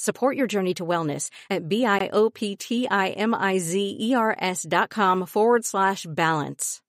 Support 0.00 0.36
your 0.36 0.46
journey 0.46 0.74
to 0.74 0.84
wellness 0.84 1.30
at 1.48 1.66
B-I-O-P-T-I-M-I-Z-E-R-S 1.68 4.66
dot 4.68 4.90
com 4.90 5.26
forward 5.26 5.64
slash 5.64 6.06
balance. 6.08 6.82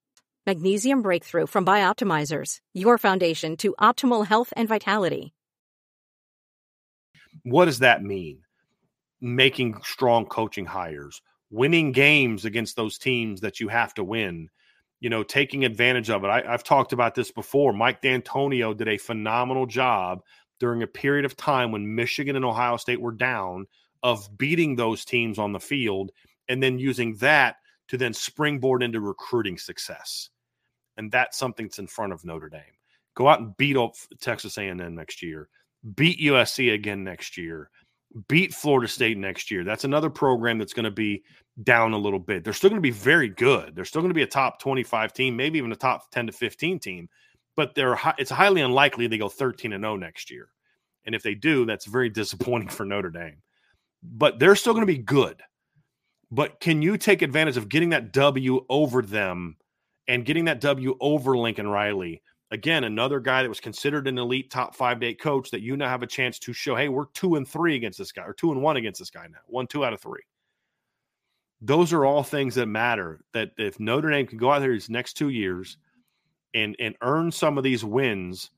Magnesium 0.46 1.02
Breakthrough 1.04 1.46
from 1.46 1.66
Bioptimizers, 1.66 2.58
your 2.74 2.98
foundation 2.98 3.56
to 3.58 3.76
optimal 3.80 4.26
health 4.26 4.52
and 4.58 4.68
vitality. 4.68 5.34
What 7.44 7.66
does 7.66 7.80
that 7.80 8.04
mean? 8.04 8.40
making 9.22 9.76
strong 9.84 10.26
coaching 10.26 10.66
hires, 10.66 11.22
winning 11.52 11.92
games 11.92 12.44
against 12.44 12.76
those 12.76 12.98
teams 12.98 13.42
that 13.42 13.60
you 13.60 13.68
have 13.68 13.94
to 13.94 14.04
win, 14.04 14.50
you 15.00 15.10
know, 15.10 15.24
taking 15.24 15.64
advantage 15.64 16.10
of 16.10 16.24
it. 16.24 16.28
I, 16.28 16.42
have 16.42 16.64
talked 16.64 16.92
about 16.92 17.16
this 17.16 17.32
before. 17.32 17.72
Mike 17.72 18.02
Dantonio 18.02 18.76
did 18.76 18.88
a 18.88 18.98
phenomenal 18.98 19.68
job 19.68 20.22
during 20.62 20.84
a 20.84 20.88
period 20.88 21.26
of 21.26 21.36
time 21.36 21.72
when 21.72 21.96
Michigan 21.96 22.36
and 22.36 22.46
Ohio 22.46 22.78
State 22.78 23.02
were 23.02 23.12
down 23.12 23.66
of 24.04 24.30
beating 24.38 24.76
those 24.76 25.04
teams 25.04 25.38
on 25.38 25.52
the 25.52 25.60
field 25.60 26.12
and 26.48 26.62
then 26.62 26.80
using 26.80 27.16
that 27.16 27.56
to 27.88 27.98
then 27.98 28.14
springboard 28.14 28.84
into 28.84 29.02
recruiting 29.02 29.58
success. 29.58 30.30
And 30.98 31.12
that's 31.12 31.38
something 31.38 31.66
that's 31.66 31.80
in 31.80 31.88
front 31.88 32.14
of 32.14 32.24
Notre 32.24 32.48
Dame. 32.48 32.62
Go 33.16 33.28
out 33.28 33.40
and 33.40 33.58
beat 33.58 33.76
up 33.76 33.96
Texas 34.22 34.58
A&M 34.58 34.96
next 34.96 35.24
year. 35.24 35.50
Beat 35.96 36.20
USC 36.20 36.74
again 36.74 37.04
next 37.04 37.38
year 37.38 37.72
beat 38.28 38.54
Florida 38.54 38.88
State 38.88 39.18
next 39.18 39.52
year. 39.52 39.64
That's 39.64 39.84
another 39.84 40.10
program 40.10 40.58
that's 40.58 40.74
going 40.74 40.86
to 40.86 40.92
be 40.92 41.24
down 41.64 41.94
a 41.94 41.98
little 41.98 42.20
bit. 42.20 42.44
They're 42.44 42.54
still 42.54 42.70
going 42.70 42.82
to 42.82 42.88
be 42.88 42.92
very 42.92 43.30
good. 43.30 43.76
They're 43.76 43.86
still 43.86 44.02
going 44.02 44.10
to 44.10 44.16
be 44.16 44.24
a 44.24 44.28
top 44.28 44.60
25 44.60 45.14
team, 45.14 45.36
maybe 45.36 45.58
even 45.58 45.72
a 45.72 45.76
top 45.76 46.12
10 46.12 46.28
to 46.28 46.34
15 46.34 46.80
team, 46.80 47.10
but 47.56 47.76
they're 47.76 47.98
it's 48.18 48.32
highly 48.32 48.62
unlikely 48.62 49.08
they 49.08 49.18
go 49.18 49.30
13 49.30 49.74
and 49.74 49.84
0 49.84 49.98
next 49.98 50.32
year. 50.32 50.50
And 51.06 51.16
if 51.16 51.24
they 51.24 51.36
do, 51.36 51.66
that's 51.66 51.86
very 51.86 52.10
disappointing 52.10 52.70
for 52.70 52.86
Notre 52.86 53.10
Dame. 53.10 53.42
But 54.04 54.40
they're 54.40 54.56
still 54.56 54.74
going 54.74 54.86
to 54.86 54.94
be 54.94 54.98
good. 54.98 55.42
But 56.32 56.60
can 56.60 56.82
you 56.82 56.98
take 56.98 57.22
advantage 57.22 57.58
of 57.58 57.70
getting 57.70 57.90
that 57.90 58.14
W 58.14 58.66
over 58.70 59.02
them 59.02 59.58
and 60.08 60.26
getting 60.26 60.46
that 60.46 60.62
W 60.62 60.96
over 61.00 61.38
Lincoln 61.38 61.68
Riley? 61.68 62.22
Again, 62.52 62.84
another 62.84 63.20
guy 63.20 63.44
that 63.44 63.50
was 63.50 63.60
considered 63.60 64.08
an 64.08 64.18
elite 64.18 64.52
top 64.52 64.76
five 64.76 65.02
eight 65.04 65.20
coach 65.22 65.52
that 65.52 65.62
you 65.62 65.78
now 65.78 65.90
have 65.90 66.04
a 66.04 66.08
chance 66.08 66.40
to 66.40 66.54
show, 66.54 66.76
hey, 66.76 66.90
we're 66.90 67.06
two 67.14 67.36
and 67.36 67.48
three 67.48 67.76
against 67.76 67.98
this 67.98 68.12
guy, 68.12 68.24
or 68.24 68.34
two 68.34 68.52
and 68.52 68.62
one 68.62 68.78
against 68.78 69.00
this 69.00 69.10
guy 69.10 69.28
now, 69.28 69.40
one, 69.48 69.68
two 69.68 69.86
out 69.86 69.94
of 69.94 70.02
three. 70.02 70.22
Those 71.62 71.94
are 71.94 72.06
all 72.06 72.24
things 72.24 72.56
that 72.56 72.66
matter. 72.66 73.22
That 73.34 73.52
if 73.58 73.80
Notre 73.80 74.10
Dame 74.10 74.28
can 74.28 74.38
go 74.38 74.52
out 74.52 74.60
there 74.60 74.72
these 74.72 74.90
next 74.90 75.14
two 75.14 75.30
years 75.30 75.78
and 76.54 76.76
and 76.80 76.96
earn 77.02 77.32
some 77.32 77.58
of 77.58 77.64
these 77.64 77.84
wins 77.84 78.50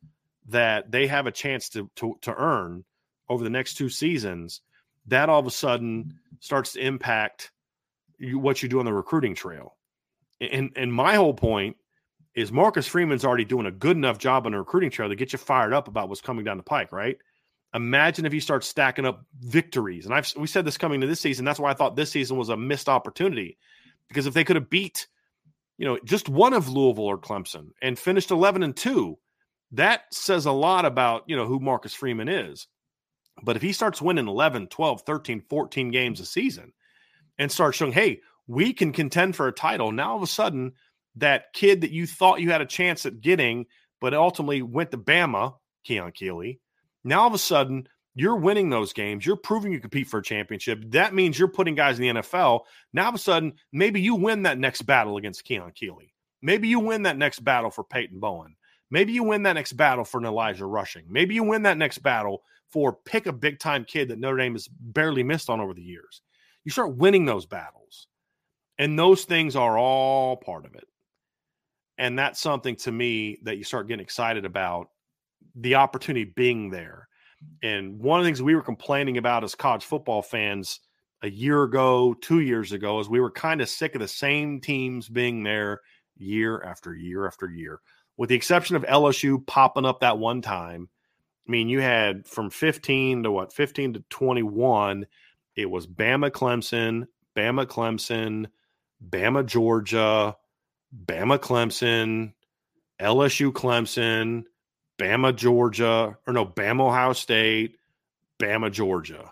that 0.50 0.92
they 0.92 1.08
have 1.08 1.28
a 1.28 1.32
chance 1.32 1.70
to 1.70 1.90
to, 1.96 2.18
to 2.22 2.34
earn 2.36 2.84
over 3.30 3.44
the 3.44 3.50
next 3.50 3.76
two 3.76 3.90
seasons, 3.90 4.62
that 5.08 5.30
all 5.30 5.40
of 5.40 5.48
a 5.48 5.52
sudden 5.52 6.20
starts 6.40 6.74
to 6.74 6.86
impact 6.86 7.52
you, 8.18 8.40
what 8.40 8.62
you 8.62 8.70
do 8.70 8.80
on 8.80 8.86
the 8.86 8.94
recruiting 8.94 9.36
trail. 9.36 9.76
And 10.42 10.72
and 10.76 10.94
my 10.94 11.16
whole 11.16 11.34
point 11.34 11.78
is 12.36 12.52
Marcus 12.52 12.88
Freeman's 12.88 13.24
already 13.24 13.46
doing 13.46 13.68
a 13.68 13.72
good 13.72 13.96
enough 13.96 14.18
job 14.18 14.46
on 14.46 14.54
the 14.54 14.58
recruiting 14.58 14.90
trail 14.90 15.10
to 15.10 15.16
get 15.16 15.34
you 15.34 15.40
fired 15.40 15.74
up 15.74 15.88
about 15.88 16.10
what's 16.10 16.22
coming 16.22 16.44
down 16.44 16.58
the 16.58 16.64
pike, 16.64 16.92
right? 16.92 17.18
Imagine 17.76 18.26
if 18.26 18.34
he 18.34 18.40
starts 18.40 18.68
stacking 18.68 19.06
up 19.06 19.26
victories. 19.40 20.06
And 20.06 20.14
I've 20.14 20.32
we 20.36 20.48
said 20.48 20.66
this 20.66 20.78
coming 20.78 21.02
to 21.02 21.08
this 21.08 21.20
season. 21.20 21.46
That's 21.46 21.60
why 21.60 21.72
I 21.72 21.74
thought 21.74 21.96
this 21.96 22.12
season 22.12 22.38
was 22.38 22.50
a 22.50 22.58
missed 22.58 22.90
opportunity. 22.90 23.58
Because 24.08 24.28
if 24.28 24.34
they 24.34 24.44
could 24.44 24.56
have 24.58 24.70
beat, 24.70 25.08
you 25.78 25.86
know, 25.86 25.98
just 26.06 26.30
one 26.30 26.54
of 26.54 26.70
Louisville 26.70 27.06
or 27.06 27.18
Clemson 27.18 27.70
and 27.82 27.98
finished 27.98 28.32
11 28.32 28.64
and 28.64 28.76
2, 28.76 29.18
that 29.72 30.02
says 30.12 30.46
a 30.46 30.52
lot 30.52 30.86
about, 30.86 31.24
you 31.28 31.36
know, 31.36 31.48
who 31.48 31.60
Marcus 31.60 31.94
Freeman 31.94 32.30
is. 32.30 32.68
But 33.42 33.56
if 33.56 33.62
he 33.62 33.74
starts 33.74 34.02
winning 34.02 34.28
11, 34.28 34.68
12, 34.68 35.02
13, 35.02 35.44
14 35.50 35.92
games 35.92 36.20
a 36.20 36.26
season 36.26 36.74
and 37.40 37.52
starts 37.52 37.78
showing, 37.78 37.92
hey, 37.92 38.22
we 38.48 38.74
can 38.74 38.92
contend 38.92 39.36
for 39.36 39.48
a 39.48 39.54
title, 39.54 39.92
now 39.92 40.12
all 40.12 40.18
of 40.18 40.24
a 40.24 40.28
sudden, 40.28 40.74
that 41.16 41.54
kid 41.54 41.82
that 41.82 41.92
you 41.92 42.06
thought 42.08 42.42
you 42.42 42.52
had 42.52 42.62
a 42.62 42.66
chance 42.66 43.06
at 43.06 43.22
getting, 43.22 43.66
but 44.02 44.14
ultimately 44.14 44.62
went 44.62 44.92
to 44.92 44.98
Bama, 44.98 45.56
Keon 45.84 46.12
Keeley, 46.12 46.60
now 47.04 47.22
all 47.22 47.28
of 47.28 47.34
a 47.34 47.40
sudden, 47.40 47.88
you're 48.16 48.36
winning 48.36 48.70
those 48.70 48.94
games. 48.94 49.26
You're 49.26 49.36
proving 49.36 49.72
you 49.72 49.80
compete 49.80 50.08
for 50.08 50.20
a 50.20 50.24
championship. 50.24 50.84
That 50.92 51.14
means 51.14 51.38
you're 51.38 51.48
putting 51.48 51.76
guys 51.76 52.00
in 52.00 52.16
the 52.16 52.22
NFL. 52.22 52.62
Now, 52.94 53.04
all 53.04 53.10
of 53.10 53.16
a 53.16 53.20
sudden, 53.20 53.54
maybe 53.72 54.02
you 54.02 54.16
win 54.16 54.44
that 54.44 54.60
next 54.60 54.84
battle 54.84 55.18
against 55.18 55.44
Keon 55.44 55.72
Keeley. 55.74 56.14
Maybe 56.42 56.68
you 56.68 56.80
win 56.80 57.04
that 57.04 57.18
next 57.18 57.44
battle 57.44 57.72
for 57.72 57.84
Peyton 57.84 58.20
Bowen. 58.20 58.56
Maybe 58.92 59.14
you 59.14 59.24
win 59.24 59.44
that 59.44 59.54
next 59.54 59.74
battle 59.74 60.06
for 60.06 60.20
an 60.20 60.26
Elijah 60.26 60.66
Rushing. 60.66 61.06
Maybe 61.10 61.34
you 61.34 61.44
win 61.44 61.64
that 61.64 61.78
next 61.78 62.00
battle 62.00 62.44
for 62.70 62.94
pick 63.06 63.26
a 63.26 63.34
big 63.34 63.60
time 63.60 63.86
kid 63.86 64.10
that 64.10 64.20
Notre 64.20 64.38
Dame 64.38 64.54
has 64.54 64.68
barely 64.68 65.24
missed 65.24 65.50
on 65.50 65.60
over 65.60 65.74
the 65.74 65.82
years. 65.82 66.22
You 66.64 66.72
start 66.72 66.98
winning 66.98 67.26
those 67.26 67.46
battles. 67.46 68.08
And 68.78 68.98
those 68.98 69.26
things 69.26 69.56
are 69.56 69.78
all 69.78 70.38
part 70.38 70.66
of 70.66 70.76
it. 70.76 70.88
And 71.98 72.18
that's 72.18 72.40
something 72.40 72.76
to 72.78 72.92
me 72.92 73.40
that 73.44 73.58
you 73.58 73.64
start 73.64 73.88
getting 73.88 74.04
excited 74.04 74.46
about 74.46 74.90
the 75.56 75.76
opportunity 75.76 76.26
being 76.26 76.70
there. 76.70 77.08
And 77.62 78.00
one 78.00 78.20
of 78.20 78.26
the 78.26 78.28
things 78.28 78.42
we 78.42 78.56
were 78.56 78.62
complaining 78.62 79.18
about 79.18 79.44
as 79.44 79.56
college 79.56 79.86
football 79.86 80.22
fans 80.22 80.80
a 81.22 81.30
year 81.30 81.64
ago, 81.64 82.14
two 82.14 82.42
years 82.42 82.74
ago, 82.74 83.00
is 83.00 83.08
we 83.08 83.22
were 83.22 83.32
kind 83.32 83.62
of 83.62 83.70
sick 83.70 83.96
of 83.96 84.02
the 84.02 84.08
same 84.08 84.60
teams 84.60 85.08
being 85.08 85.44
there 85.44 85.82
year 86.18 86.62
after 86.62 86.94
year 86.94 87.26
after 87.26 87.50
year, 87.50 87.80
with 88.18 88.30
the 88.30 88.36
exception 88.36 88.76
of 88.76 88.84
LSU 88.84 89.46
popping 89.46 89.86
up 89.86 90.02
that 90.02 90.18
one 90.18 90.42
time. 90.42 90.90
I 91.48 91.52
mean, 91.52 91.70
you 91.70 91.82
had 91.82 92.28
from 92.28 92.50
15 92.50 93.24
to 93.24 93.32
what, 93.32 93.54
15 93.54 93.94
to 93.94 94.04
21, 94.10 95.08
it 95.56 95.70
was 95.70 95.88
Bama 95.88 96.32
Clemson, 96.32 97.08
Bama 97.36 97.66
Clemson, 97.66 98.48
Bama 99.08 99.46
Georgia, 99.46 100.36
Bama 101.06 101.38
Clemson, 101.40 102.34
LSU 103.00 103.52
Clemson, 103.52 104.44
Bama, 105.00 105.36
Georgia, 105.36 106.18
or 106.28 106.34
no, 106.34 106.46
Bama, 106.46 106.88
Ohio 106.88 107.14
State, 107.14 107.78
Bama, 108.40 108.72
Georgia. 108.72 109.32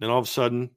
Then 0.00 0.10
all 0.10 0.18
of 0.18 0.24
a 0.24 0.28
sudden, 0.28 0.70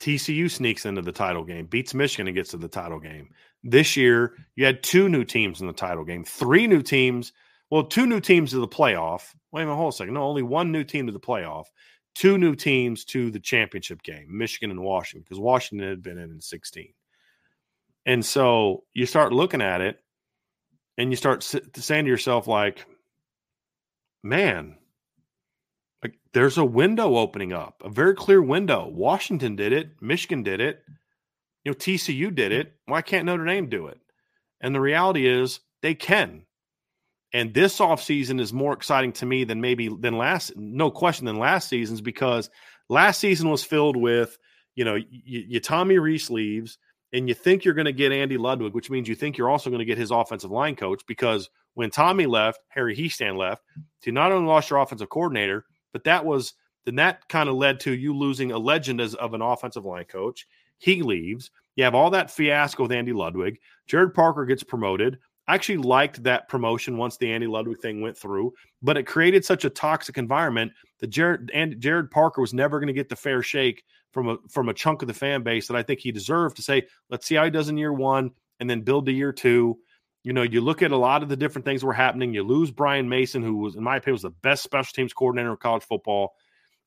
TCU 0.00 0.50
sneaks 0.50 0.86
into 0.86 1.02
the 1.02 1.12
title 1.12 1.44
game, 1.44 1.66
beats 1.66 1.94
Michigan 1.94 2.26
and 2.26 2.34
gets 2.34 2.50
to 2.50 2.56
the 2.56 2.68
title 2.68 2.98
game. 2.98 3.30
This 3.62 3.96
year, 3.96 4.34
you 4.56 4.64
had 4.64 4.82
two 4.82 5.08
new 5.08 5.24
teams 5.24 5.60
in 5.60 5.66
the 5.66 5.72
title 5.72 6.04
game, 6.04 6.24
three 6.24 6.66
new 6.66 6.82
teams. 6.82 7.32
Well, 7.70 7.84
two 7.84 8.06
new 8.06 8.20
teams 8.20 8.50
to 8.50 8.58
the 8.58 8.68
playoff. 8.68 9.34
Wait 9.52 9.62
a 9.62 9.66
minute, 9.66 9.76
hold 9.76 9.92
a 9.92 9.96
second. 9.96 10.14
No, 10.14 10.22
only 10.22 10.42
one 10.42 10.72
new 10.72 10.84
team 10.84 11.06
to 11.06 11.12
the 11.12 11.20
playoff. 11.20 11.66
Two 12.14 12.38
new 12.38 12.56
teams 12.56 13.04
to 13.06 13.30
the 13.30 13.38
championship 13.38 14.02
game, 14.02 14.26
Michigan 14.30 14.70
and 14.70 14.82
Washington, 14.82 15.22
because 15.22 15.38
Washington 15.38 15.88
had 15.88 16.02
been 16.02 16.18
in 16.18 16.30
in 16.30 16.40
16. 16.40 16.92
And 18.06 18.24
so 18.24 18.84
you 18.94 19.06
start 19.06 19.32
looking 19.32 19.62
at 19.62 19.80
it 19.80 20.02
and 21.00 21.10
you 21.10 21.16
start 21.16 21.42
saying 21.42 22.04
to 22.04 22.10
yourself, 22.10 22.46
like, 22.46 22.84
man, 24.22 24.76
like 26.02 26.18
there's 26.34 26.58
a 26.58 26.64
window 26.64 27.16
opening 27.16 27.54
up, 27.54 27.82
a 27.82 27.88
very 27.88 28.14
clear 28.14 28.42
window. 28.42 28.86
Washington 28.86 29.56
did 29.56 29.72
it, 29.72 29.92
Michigan 30.02 30.42
did 30.42 30.60
it, 30.60 30.82
you 31.64 31.72
know, 31.72 31.74
TCU 31.74 32.34
did 32.34 32.52
it. 32.52 32.74
Why 32.84 33.00
can't 33.00 33.24
Notre 33.24 33.46
Dame 33.46 33.70
do 33.70 33.86
it? 33.86 33.98
And 34.60 34.74
the 34.74 34.80
reality 34.80 35.26
is 35.26 35.60
they 35.80 35.94
can. 35.94 36.42
And 37.32 37.54
this 37.54 37.78
offseason 37.78 38.38
is 38.38 38.52
more 38.52 38.74
exciting 38.74 39.12
to 39.14 39.26
me 39.26 39.44
than 39.44 39.62
maybe 39.62 39.88
than 39.88 40.18
last, 40.18 40.54
no 40.54 40.90
question 40.90 41.24
than 41.24 41.38
last 41.38 41.68
season's 41.68 42.02
because 42.02 42.50
last 42.90 43.20
season 43.20 43.48
was 43.48 43.64
filled 43.64 43.96
with, 43.96 44.36
you 44.74 44.84
know, 44.84 44.98
you, 45.08 45.60
Tommy 45.60 45.98
Rees 45.98 46.28
leaves 46.28 46.76
and 47.12 47.28
you 47.28 47.34
think 47.34 47.64
you're 47.64 47.74
going 47.74 47.86
to 47.86 47.92
get 47.92 48.12
Andy 48.12 48.38
Ludwig, 48.38 48.74
which 48.74 48.90
means 48.90 49.08
you 49.08 49.14
think 49.14 49.36
you're 49.36 49.50
also 49.50 49.70
going 49.70 49.80
to 49.80 49.84
get 49.84 49.98
his 49.98 50.10
offensive 50.10 50.50
line 50.50 50.76
coach 50.76 51.02
because 51.06 51.50
when 51.74 51.90
Tommy 51.90 52.26
left, 52.26 52.60
Harry 52.68 52.96
Hiestand 52.96 53.36
left, 53.36 53.62
you 54.04 54.12
not 54.12 54.32
only 54.32 54.48
lost 54.48 54.70
your 54.70 54.80
offensive 54.80 55.08
coordinator, 55.08 55.64
but 55.92 56.04
that 56.04 56.24
was 56.24 56.54
then 56.84 56.96
that 56.96 57.28
kind 57.28 57.48
of 57.48 57.56
led 57.56 57.80
to 57.80 57.92
you 57.92 58.16
losing 58.16 58.52
a 58.52 58.58
legend 58.58 59.00
as 59.00 59.14
of 59.14 59.34
an 59.34 59.42
offensive 59.42 59.84
line 59.84 60.04
coach. 60.04 60.46
He 60.78 61.02
leaves. 61.02 61.50
You 61.76 61.84
have 61.84 61.94
all 61.94 62.10
that 62.10 62.30
fiasco 62.30 62.84
with 62.84 62.92
Andy 62.92 63.12
Ludwig. 63.12 63.58
Gerad 63.88 64.14
Parker 64.14 64.44
gets 64.46 64.62
promoted. 64.62 65.18
I 65.50 65.54
actually 65.54 65.78
liked 65.78 66.22
that 66.22 66.48
promotion 66.48 66.96
once 66.96 67.16
the 67.16 67.32
Andy 67.32 67.48
Ludwig 67.48 67.80
thing 67.80 68.00
went 68.00 68.16
through, 68.16 68.52
but 68.82 68.96
it 68.96 69.02
created 69.02 69.44
such 69.44 69.64
a 69.64 69.70
toxic 69.70 70.16
environment 70.16 70.70
that 71.00 71.10
Gerad 71.10 71.50
and 71.52 71.74
Gerad 71.80 72.12
Parker 72.12 72.40
was 72.40 72.54
never 72.54 72.78
going 72.78 72.86
to 72.86 72.92
get 72.92 73.08
the 73.08 73.16
fair 73.16 73.42
shake 73.42 73.82
from 74.12 74.28
a 74.28 74.36
from 74.48 74.68
a 74.68 74.74
chunk 74.74 75.02
of 75.02 75.08
the 75.08 75.14
fan 75.14 75.42
base 75.42 75.66
that 75.66 75.76
I 75.76 75.82
think 75.82 75.98
he 75.98 76.12
deserved 76.12 76.54
to 76.54 76.62
say, 76.62 76.86
let's 77.10 77.26
see 77.26 77.34
how 77.34 77.42
he 77.42 77.50
does 77.50 77.68
in 77.68 77.76
year 77.76 77.92
one 77.92 78.30
and 78.60 78.70
then 78.70 78.82
build 78.82 79.06
to 79.06 79.12
year 79.12 79.32
two. 79.32 79.76
You 80.22 80.32
know, 80.32 80.42
you 80.42 80.60
look 80.60 80.82
at 80.82 80.92
a 80.92 80.96
lot 80.96 81.24
of 81.24 81.28
the 81.28 81.36
different 81.36 81.64
things 81.64 81.80
that 81.80 81.86
were 81.88 81.94
happening. 81.94 82.32
You 82.32 82.44
lose 82.44 82.70
Brian 82.70 83.08
Mason, 83.08 83.42
who 83.42 83.56
was, 83.56 83.74
in 83.74 83.82
my 83.82 83.96
opinion, 83.96 84.14
was 84.14 84.22
the 84.22 84.30
best 84.30 84.62
special 84.62 84.92
teams 84.94 85.12
coordinator 85.12 85.50
of 85.50 85.58
college 85.58 85.82
football. 85.82 86.34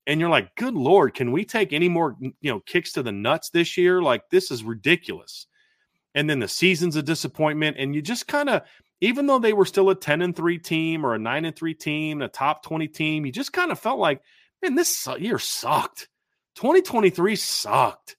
And 0.08 0.21
you're 0.21 0.30
like, 0.30 0.56
good 0.56 0.76
Lord, 0.76 1.15
can 1.15 1.34
we 1.34 1.43
take 1.43 1.73
any 1.73 1.89
more, 1.89 2.15
you 2.21 2.34
know, 2.49 2.62
kicks 2.62 2.93
to 2.93 3.04
the 3.04 3.12
nuts 3.12 3.49
this 3.49 3.76
year? 3.76 4.02
Like, 4.02 4.30
this 4.30 4.52
is 4.52 4.63
ridiculous. 4.63 5.47
And 6.15 6.30
then 6.30 6.39
the 6.39 6.47
season's 6.47 6.95
a 6.95 7.04
disappointment. 7.04 7.78
And 7.80 7.95
you 7.95 8.02
just 8.02 8.28
kind 8.28 8.49
of, 8.49 8.62
even 9.02 9.26
though 9.26 9.39
they 9.39 9.54
were 9.54 9.65
still 9.65 9.89
a 9.89 9.95
10 9.95 10.21
and 10.21 10.36
3 10.36 10.60
team 10.60 11.06
or 11.06 11.15
a 11.15 11.19
9 11.19 11.45
and 11.45 11.56
3 11.56 11.73
team, 11.73 12.21
a 12.21 12.28
top 12.28 12.63
20 12.63 12.88
team, 12.88 13.26
you 13.26 13.32
just 13.32 13.54
kind 13.54 13.71
of 13.71 13.80
felt 13.80 13.99
like, 13.99 14.21
man, 14.62 14.76
this 14.76 15.08
year 15.19 15.39
sucked. 15.39 16.08
2023 16.56 17.36
sucked. 17.36 18.15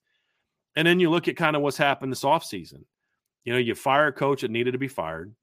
And 0.77 0.87
then 0.87 1.01
you 1.01 1.11
look 1.11 1.29
at 1.29 1.37
kind 1.37 1.55
of 1.57 1.63
what's 1.63 1.77
happened 1.77 2.13
this 2.13 2.25
offseason. 2.25 2.85
You 3.45 3.53
know, 3.53 3.59
you 3.59 3.75
fire 3.75 4.09
a 4.09 4.13
coach 4.13 4.41
that 4.41 4.51
needed 4.51 4.73
to 4.73 4.79
be 4.79 4.89
fired. 4.89 5.35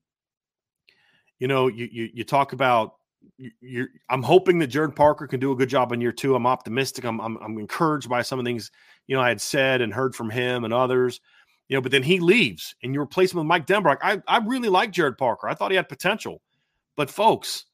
You 1.40 1.48
know, 1.48 1.68
you 1.68 1.88
you, 1.92 2.10
you 2.14 2.24
talk 2.24 2.54
about 2.54 2.96
you 3.38 3.88
I'm 4.10 4.24
hoping 4.24 4.60
that 4.60 4.72
Gerad 4.72 4.96
Parker 4.96 5.28
can 5.28 5.40
do 5.40 5.52
a 5.52 5.56
good 5.56 5.70
job 5.70 5.92
in 5.92 6.02
year 6.02 6.12
two. 6.12 6.36
I'm 6.36 6.48
optimistic. 6.48 7.06
I'm, 7.06 7.20
I'm 7.22 7.38
I'm 7.38 7.58
encouraged 7.58 8.10
by 8.10 8.24
some 8.24 8.40
of 8.40 8.46
the 8.46 8.50
things 8.50 8.72
you 9.08 9.16
know 9.16 9.22
I 9.22 9.30
had 9.30 9.42
said 9.42 9.82
and 9.82 9.94
heard 9.94 10.16
from 10.16 10.30
him 10.30 10.64
and 10.64 10.74
others. 10.74 11.22
You 11.72 11.78
know, 11.78 11.82
but 11.82 11.92
then 11.92 12.04
he 12.04 12.20
leaves 12.20 12.76
and 12.84 12.94
you 12.94 13.02
replace 13.02 13.32
him 13.32 13.40
with 13.40 13.48
Mike 13.48 13.66
Denbrock. 13.66 13.98
I 14.04 14.22
I 14.28 14.38
really 14.46 14.70
like 14.70 14.92
Gerad 14.92 15.18
Parker. 15.18 15.48
I 15.48 15.56
thought 15.56 15.72
he 15.72 15.78
had 15.78 15.90
potential, 15.90 16.42
but 16.96 17.10
folks, 17.10 17.66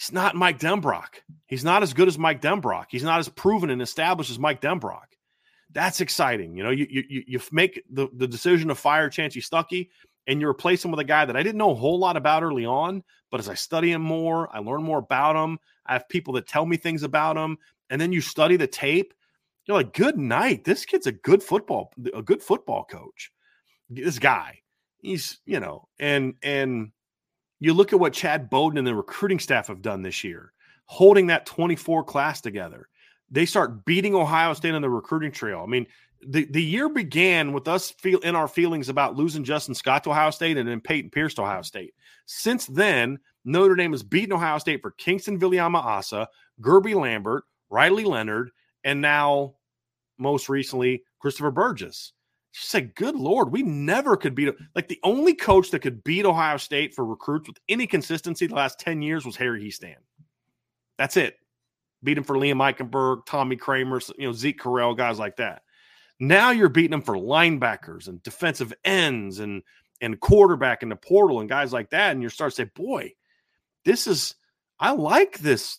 He's 0.00 0.12
not 0.12 0.34
Mike 0.34 0.58
Denbrock. 0.58 1.20
He's 1.46 1.62
not 1.62 1.82
as 1.82 1.92
good 1.92 2.08
as 2.08 2.18
Mike 2.18 2.40
Denbrock. 2.40 2.86
He's 2.88 3.02
not 3.02 3.18
as 3.18 3.28
proven 3.28 3.68
and 3.68 3.82
established 3.82 4.30
as 4.30 4.38
Mike 4.38 4.62
Denbrock. 4.62 5.04
That's 5.72 6.00
exciting. 6.00 6.56
You 6.56 6.62
know, 6.62 6.70
you 6.70 6.86
you 6.88 7.22
you 7.26 7.40
make 7.52 7.82
the, 7.90 8.08
the 8.14 8.26
decision 8.26 8.68
to 8.68 8.74
fire 8.74 9.10
Chansi 9.10 9.46
Stuckey 9.46 9.90
and 10.26 10.40
you 10.40 10.48
replace 10.48 10.82
him 10.82 10.90
with 10.90 11.00
a 11.00 11.04
guy 11.04 11.26
that 11.26 11.36
I 11.36 11.42
didn't 11.42 11.58
know 11.58 11.72
a 11.72 11.74
whole 11.74 11.98
lot 11.98 12.16
about 12.16 12.42
early 12.42 12.64
on, 12.64 13.04
but 13.30 13.40
as 13.40 13.48
I 13.50 13.54
study 13.54 13.92
him 13.92 14.00
more, 14.00 14.48
I 14.56 14.60
learn 14.60 14.82
more 14.82 15.00
about 15.00 15.36
him. 15.36 15.58
I 15.84 15.92
have 15.92 16.08
people 16.08 16.32
that 16.34 16.48
tell 16.48 16.64
me 16.64 16.78
things 16.78 17.02
about 17.02 17.36
him, 17.36 17.58
and 17.90 18.00
then 18.00 18.10
you 18.10 18.22
study 18.22 18.56
the 18.56 18.66
tape. 18.66 19.12
You're 19.70 19.78
like, 19.78 19.92
good 19.92 20.18
night. 20.18 20.64
This 20.64 20.84
kid's 20.84 21.06
a 21.06 21.12
good 21.12 21.44
football, 21.44 21.92
a 22.12 22.22
good 22.22 22.42
football 22.42 22.82
coach. 22.90 23.30
This 23.88 24.18
guy, 24.18 24.62
he's 25.00 25.38
you 25.46 25.60
know, 25.60 25.86
and 26.00 26.34
and 26.42 26.90
you 27.60 27.72
look 27.72 27.92
at 27.92 28.00
what 28.00 28.12
Chad 28.12 28.50
Bowden 28.50 28.78
and 28.78 28.86
the 28.86 28.96
recruiting 28.96 29.38
staff 29.38 29.68
have 29.68 29.80
done 29.80 30.02
this 30.02 30.24
year. 30.24 30.52
holding 30.86 31.28
that 31.28 31.46
24 31.46 32.02
class 32.02 32.40
together. 32.40 32.88
They 33.30 33.46
start 33.46 33.84
beating 33.84 34.12
Ohio 34.12 34.54
State 34.54 34.74
on 34.74 34.82
the 34.82 34.90
recruiting 34.90 35.30
trail. 35.30 35.62
I 35.62 35.66
mean, 35.66 35.86
the, 36.26 36.46
the 36.46 36.60
year 36.60 36.88
began 36.88 37.52
with 37.52 37.68
us 37.68 37.92
feel 37.92 38.18
in 38.18 38.34
our 38.34 38.48
feelings 38.48 38.88
about 38.88 39.14
losing 39.14 39.44
Justin 39.44 39.76
Scott 39.76 40.02
to 40.02 40.10
Ohio 40.10 40.32
State 40.32 40.56
and 40.56 40.68
then 40.68 40.80
Payton 40.80 41.10
Pierce 41.10 41.34
to 41.34 41.42
Ohio 41.42 41.62
State. 41.62 41.94
Since 42.26 42.66
then, 42.66 43.20
Notre 43.44 43.76
Dame 43.76 43.92
has 43.92 44.02
beaten 44.02 44.32
Ohio 44.32 44.58
State 44.58 44.82
for 44.82 44.90
Kingston 44.90 45.38
Viliamu-Asa, 45.38 46.28
Guerby 46.60 46.96
Lambert, 46.96 47.44
Riley 47.70 48.02
Leonard, 48.02 48.50
and 48.82 49.00
now 49.00 49.54
most 50.20 50.48
recently 50.48 51.02
Christopher 51.18 51.50
Burgess. 51.50 52.12
She 52.52 52.66
said, 52.66 52.94
Good 52.94 53.14
Lord, 53.14 53.52
we 53.52 53.62
never 53.62 54.16
could 54.16 54.34
beat 54.34 54.54
like 54.74 54.88
the 54.88 55.00
only 55.04 55.34
coach 55.34 55.70
that 55.70 55.80
could 55.80 56.02
beat 56.02 56.26
Ohio 56.26 56.56
State 56.56 56.94
for 56.94 57.04
recruits 57.04 57.48
with 57.48 57.58
any 57.68 57.86
consistency 57.86 58.46
the 58.46 58.54
last 58.54 58.80
10 58.80 59.02
years 59.02 59.24
was 59.24 59.36
Harry 59.36 59.62
Hiestand. 59.62 59.96
That's 60.98 61.16
it. 61.16 61.36
Beat 62.02 62.18
him 62.18 62.24
for 62.24 62.36
Liam 62.36 62.56
Eichenberg, 62.56 63.24
Tommy 63.26 63.56
Kramer, 63.56 64.00
you 64.18 64.26
know, 64.26 64.32
Zeke 64.32 64.60
Correll, 64.60 64.96
guys 64.96 65.18
like 65.18 65.36
that. 65.36 65.62
Now 66.18 66.50
you're 66.50 66.68
beating 66.68 66.90
them 66.90 67.02
for 67.02 67.14
linebackers 67.14 68.08
and 68.08 68.22
defensive 68.22 68.72
ends 68.84 69.38
and 69.38 69.62
and 70.00 70.18
quarterback 70.18 70.82
in 70.82 70.88
the 70.88 70.96
portal 70.96 71.40
and 71.40 71.48
guys 71.48 71.72
like 71.72 71.90
that. 71.90 72.12
And 72.12 72.22
you 72.22 72.28
start 72.30 72.52
to 72.52 72.56
say, 72.56 72.70
boy, 72.74 73.12
this 73.84 74.06
is 74.06 74.34
I 74.78 74.92
like 74.92 75.38
this 75.38 75.78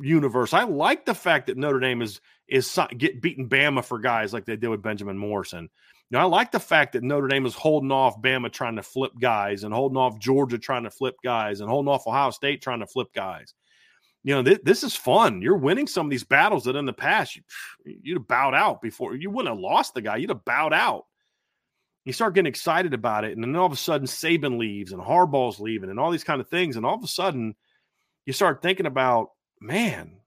universe. 0.00 0.52
I 0.52 0.64
like 0.64 1.06
the 1.06 1.14
fact 1.14 1.46
that 1.46 1.56
Notre 1.56 1.78
Dame 1.78 2.02
is 2.02 2.20
is 2.50 2.78
get 2.96 3.22
beating 3.22 3.48
Bama 3.48 3.84
for 3.84 3.98
guys 3.98 4.32
like 4.32 4.44
they 4.44 4.56
did 4.56 4.68
with 4.68 4.82
Benjamin 4.82 5.16
Morrison. 5.16 5.70
Now 6.10 6.20
I 6.20 6.24
like 6.24 6.50
the 6.50 6.58
fact 6.58 6.92
that 6.92 7.04
Notre 7.04 7.28
Dame 7.28 7.46
is 7.46 7.54
holding 7.54 7.92
off 7.92 8.20
Bama 8.20 8.52
trying 8.52 8.76
to 8.76 8.82
flip 8.82 9.12
guys 9.20 9.62
and 9.62 9.72
holding 9.72 9.96
off 9.96 10.18
Georgia 10.18 10.58
trying 10.58 10.82
to 10.82 10.90
flip 10.90 11.14
guys 11.22 11.60
and 11.60 11.70
holding 11.70 11.90
off 11.90 12.06
Ohio 12.06 12.30
State 12.30 12.60
trying 12.60 12.80
to 12.80 12.86
flip 12.86 13.08
guys. 13.14 13.54
You 14.24 14.34
know, 14.34 14.42
th- 14.42 14.62
this 14.64 14.82
is 14.82 14.96
fun. 14.96 15.40
You're 15.40 15.56
winning 15.56 15.86
some 15.86 16.06
of 16.06 16.10
these 16.10 16.24
battles 16.24 16.64
that 16.64 16.76
in 16.76 16.84
the 16.84 16.92
past 16.92 17.36
you, 17.36 17.42
you'd 17.84 18.18
have 18.18 18.28
bowed 18.28 18.54
out 18.54 18.82
before. 18.82 19.14
You 19.14 19.30
wouldn't 19.30 19.54
have 19.54 19.62
lost 19.62 19.94
the 19.94 20.02
guy. 20.02 20.16
You'd 20.16 20.30
have 20.30 20.44
bowed 20.44 20.74
out. 20.74 21.04
You 22.04 22.12
start 22.12 22.34
getting 22.34 22.48
excited 22.48 22.94
about 22.94 23.24
it, 23.24 23.32
and 23.32 23.44
then 23.44 23.54
all 23.54 23.66
of 23.66 23.72
a 23.72 23.76
sudden 23.76 24.06
Saban 24.06 24.58
leaves 24.58 24.92
and 24.92 25.00
Harbaugh's 25.00 25.60
leaving 25.60 25.90
and 25.90 26.00
all 26.00 26.10
these 26.10 26.24
kind 26.24 26.40
of 26.40 26.48
things, 26.48 26.76
and 26.76 26.84
all 26.84 26.96
of 26.96 27.04
a 27.04 27.08
sudden 27.08 27.54
you 28.26 28.32
start 28.32 28.62
thinking 28.62 28.86
about, 28.86 29.28
man, 29.60 30.19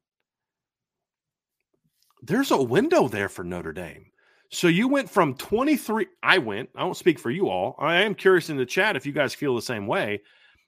there's 2.26 2.52
a 2.52 2.62
window 2.62 3.08
there 3.08 3.28
for 3.28 3.44
Notre 3.44 3.74
Dame. 3.74 4.06
So 4.50 4.68
you 4.68 4.88
went 4.88 5.10
from 5.10 5.36
23. 5.36 6.08
I 6.22 6.38
went, 6.38 6.70
I 6.76 6.84
won't 6.84 6.96
speak 6.96 7.20
for 7.20 7.30
you 7.30 7.50
all. 7.50 7.76
I 7.80 8.02
am 8.02 8.16
curious 8.16 8.50
in 8.50 8.56
the 8.56 8.66
chat 8.66 8.96
if 8.96 9.06
you 9.06 9.12
guys 9.12 9.34
feel 9.34 9.56
the 9.56 9.62
same 9.62 9.88
way, 9.88 10.22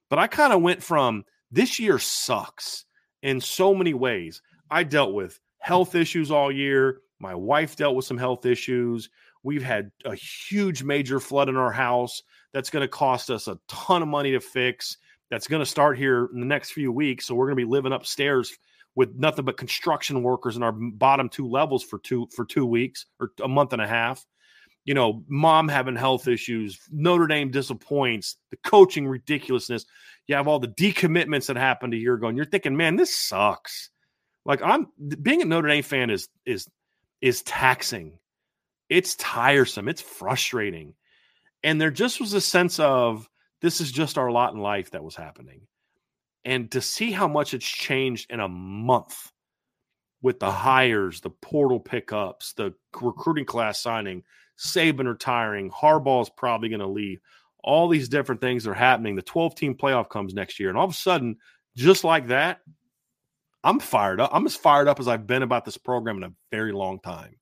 but 0.10 0.20
I 0.20 0.28
kind 0.28 0.52
of 0.52 0.62
went 0.62 0.84
from 0.84 1.24
this 1.52 1.80
year 1.80 1.98
sucks 1.98 2.86
in 3.24 3.40
so 3.40 3.74
many 3.74 3.94
ways. 3.94 4.42
I 4.70 4.84
dealt 4.84 5.14
with 5.14 5.40
health 5.60 5.96
issues 5.96 6.30
all 6.30 6.52
year. 6.52 7.02
My 7.20 7.34
wife 7.34 7.76
dealt 7.76 7.96
with 7.96 8.06
some 8.06 8.18
health 8.18 8.46
issues. 8.46 9.10
We've 9.44 9.64
had 9.64 9.92
a 10.04 10.16
huge 10.16 10.84
major 10.84 11.20
flood 11.20 11.48
in 11.48 11.56
our 11.56 11.72
house 11.72 12.24
that's 12.52 12.70
going 12.70 12.82
to 12.82 12.90
cost 12.90 13.30
us 13.30 13.48
a 13.48 13.60
ton 13.68 14.02
of 14.02 14.08
money 14.08 14.32
to 14.32 14.42
fix. 14.42 14.98
That's 15.30 15.48
going 15.48 15.62
to 15.62 15.66
start 15.66 15.98
here 15.98 16.28
in 16.34 16.40
the 16.40 16.46
next 16.46 16.72
few 16.72 16.92
weeks. 16.92 17.26
So 17.26 17.36
we're 17.36 17.46
going 17.46 17.58
to 17.58 17.66
be 17.66 17.72
living 17.72 17.94
upstairs 17.94 18.58
with 18.96 19.14
nothing 19.16 19.46
but 19.46 19.58
construction 19.58 20.24
workers 20.24 20.56
in 20.56 20.64
our 20.64 20.72
bottom 20.72 21.30
two 21.30 21.48
levels 21.48 21.84
for 21.84 22.00
two 22.00 22.28
for 22.36 22.46
two 22.46 22.66
weeks 22.66 23.06
or 23.20 23.32
a 23.44 23.48
month 23.48 23.74
and 23.74 23.82
a 23.82 23.88
half. 23.88 24.26
You 24.86 24.94
know, 24.94 25.24
mom 25.28 25.68
having 25.68 25.96
health 25.96 26.28
issues, 26.28 26.80
Notre 26.92 27.28
Dame 27.28 27.50
disappoints, 27.50 28.38
the 28.52 28.58
coaching 28.58 29.08
ridiculousness. 29.08 29.86
You 30.28 30.36
have 30.36 30.48
all 30.48 30.60
the 30.60 30.68
decommitments 30.68 31.48
that 31.48 31.58
happened 31.58 31.94
a 31.94 31.98
year 31.98 32.14
ago, 32.14 32.28
and 32.28 32.38
you're 32.38 32.46
thinking, 32.46 32.78
man, 32.78 32.96
this 32.96 33.16
sucks. 33.18 33.90
Like 34.46 34.62
I'm 34.62 34.88
being 35.22 35.42
a 35.42 35.46
Notre 35.46 35.68
Dame 35.68 35.84
fan 35.84 36.10
is 36.10 36.30
is 36.46 36.68
is 37.22 37.42
taxing. 37.44 38.20
It's 38.90 39.16
tiresome. 39.16 39.90
It's 39.90 40.02
frustrating. 40.02 40.94
And 41.64 41.82
there 41.82 41.90
just 41.90 42.20
was 42.20 42.34
a 42.34 42.42
sense 42.42 42.80
of 42.80 43.28
this 43.62 43.82
is 43.82 43.92
just 43.92 44.20
our 44.20 44.30
lot 44.30 44.54
in 44.54 44.60
life 44.60 44.92
that 44.92 45.04
was 45.04 45.16
happening. 45.16 45.62
And 46.46 46.72
to 46.72 46.82
see 46.82 47.12
how 47.12 47.28
much 47.28 47.54
it's 47.54 47.68
changed 47.68 48.32
in 48.32 48.40
a 48.40 48.48
month 48.48 49.32
with 50.22 50.40
the 50.40 50.52
hires, 50.52 51.22
the 51.22 51.32
portal 51.32 51.80
pickups, 51.80 52.54
the 52.54 52.74
recruiting 53.02 53.46
class 53.46 53.82
signing, 53.82 54.24
Saban 54.58 55.08
retiring, 55.08 55.72
Harbaugh's 55.72 56.30
probably 56.30 56.70
going 56.70 56.80
to 56.80 56.88
leave. 56.88 57.20
All 57.64 57.88
these 57.88 58.10
different 58.10 58.42
things 58.42 58.68
are 58.68 58.76
happening. 58.76 59.16
The 59.16 59.24
12 59.24 59.56
team 59.56 59.76
playoff 59.76 60.08
comes 60.10 60.36
next 60.36 60.60
year. 60.60 60.70
And 60.70 60.78
all 60.78 60.86
of 60.86 60.92
a 60.92 60.96
sudden, 60.96 61.38
just 61.76 62.04
like 62.04 62.28
that, 62.28 62.60
I'm 63.64 63.80
fired 63.80 64.22
up. 64.22 64.30
I'm 64.32 64.46
as 64.46 64.56
fired 64.56 64.88
up 64.88 65.00
as 65.00 65.08
I've 65.08 65.26
been 65.26 65.42
about 65.42 65.66
this 65.66 65.78
program 65.78 66.18
in 66.18 66.24
a 66.24 66.34
very 66.52 66.72
long 66.72 67.00
time. 67.00 67.38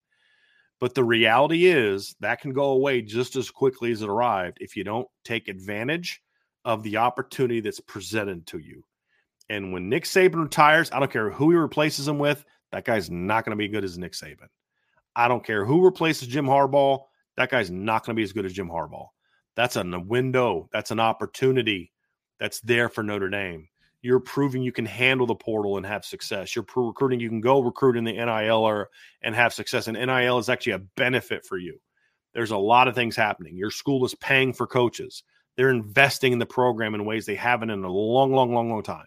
But 0.79 0.95
the 0.95 1.03
reality 1.03 1.65
is 1.65 2.15
that 2.21 2.41
can 2.41 2.53
go 2.53 2.71
away 2.71 3.01
just 3.01 3.35
as 3.35 3.51
quickly 3.51 3.91
as 3.91 4.01
it 4.01 4.09
arrived 4.09 4.57
if 4.61 4.75
you 4.77 4.85
don't 4.85 5.07
take 5.25 5.49
advantage 5.49 6.21
of 6.65 6.83
the 6.83 6.97
opportunity 6.97 7.59
that's 7.59 7.81
presented 7.81 8.47
to 8.47 8.59
you. 8.59 8.83
And 9.49 9.73
when 9.73 9.89
Nick 9.89 10.05
Saban 10.05 10.43
retires, 10.43 10.91
I 10.91 10.99
don't 10.99 11.11
care 11.11 11.29
who 11.29 11.51
he 11.51 11.57
replaces 11.57 12.07
him 12.07 12.17
with, 12.17 12.43
that 12.71 12.85
guy's 12.85 13.09
not 13.09 13.45
going 13.45 13.51
to 13.51 13.61
be 13.61 13.67
good 13.67 13.83
as 13.83 13.97
Nick 13.97 14.13
Saban. 14.13 14.47
I 15.15 15.27
don't 15.27 15.45
care 15.45 15.65
who 15.65 15.83
replaces 15.85 16.27
Jim 16.27 16.45
Harbaugh, 16.45 17.01
that 17.37 17.49
guy's 17.49 17.71
not 17.71 18.05
going 18.05 18.15
to 18.15 18.19
be 18.19 18.23
as 18.23 18.33
good 18.33 18.45
as 18.45 18.53
Jim 18.53 18.69
Harbaugh. 18.69 19.07
That's 19.55 19.75
a 19.75 19.83
window, 19.83 20.69
that's 20.71 20.91
an 20.91 20.99
opportunity 20.99 21.91
that's 22.39 22.59
there 22.61 22.89
for 22.89 23.03
Notre 23.03 23.29
Dame. 23.29 23.67
You're 24.01 24.19
proving 24.19 24.63
you 24.63 24.71
can 24.71 24.85
handle 24.85 25.25
the 25.25 25.35
portal 25.35 25.77
and 25.77 25.85
have 25.85 26.03
success. 26.03 26.55
You're 26.55 26.65
recruiting, 26.75 27.19
you 27.19 27.29
can 27.29 27.41
go 27.41 27.61
recruit 27.61 27.95
in 27.95 28.03
the 28.03 28.11
NIL 28.11 28.57
or, 28.57 28.89
and 29.21 29.33
have 29.33 29.53
success. 29.53 29.87
And 29.87 29.97
NIL 29.97 30.39
is 30.39 30.49
actually 30.49 30.73
a 30.73 30.79
benefit 30.97 31.45
for 31.45 31.57
you. 31.57 31.79
There's 32.33 32.51
a 32.51 32.57
lot 32.57 32.87
of 32.87 32.95
things 32.95 33.15
happening. 33.15 33.55
Your 33.55 33.71
school 33.71 34.03
is 34.03 34.15
paying 34.15 34.51
for 34.51 34.67
coaches. 34.67 35.23
They're 35.55 35.69
investing 35.69 36.33
in 36.33 36.39
the 36.39 36.45
program 36.45 36.95
in 36.95 37.05
ways 37.05 37.25
they 37.25 37.35
haven't 37.35 37.69
in 37.69 37.83
a 37.83 37.89
long, 37.91 38.33
long, 38.33 38.53
long, 38.53 38.69
long 38.69 38.83
time. 38.83 39.05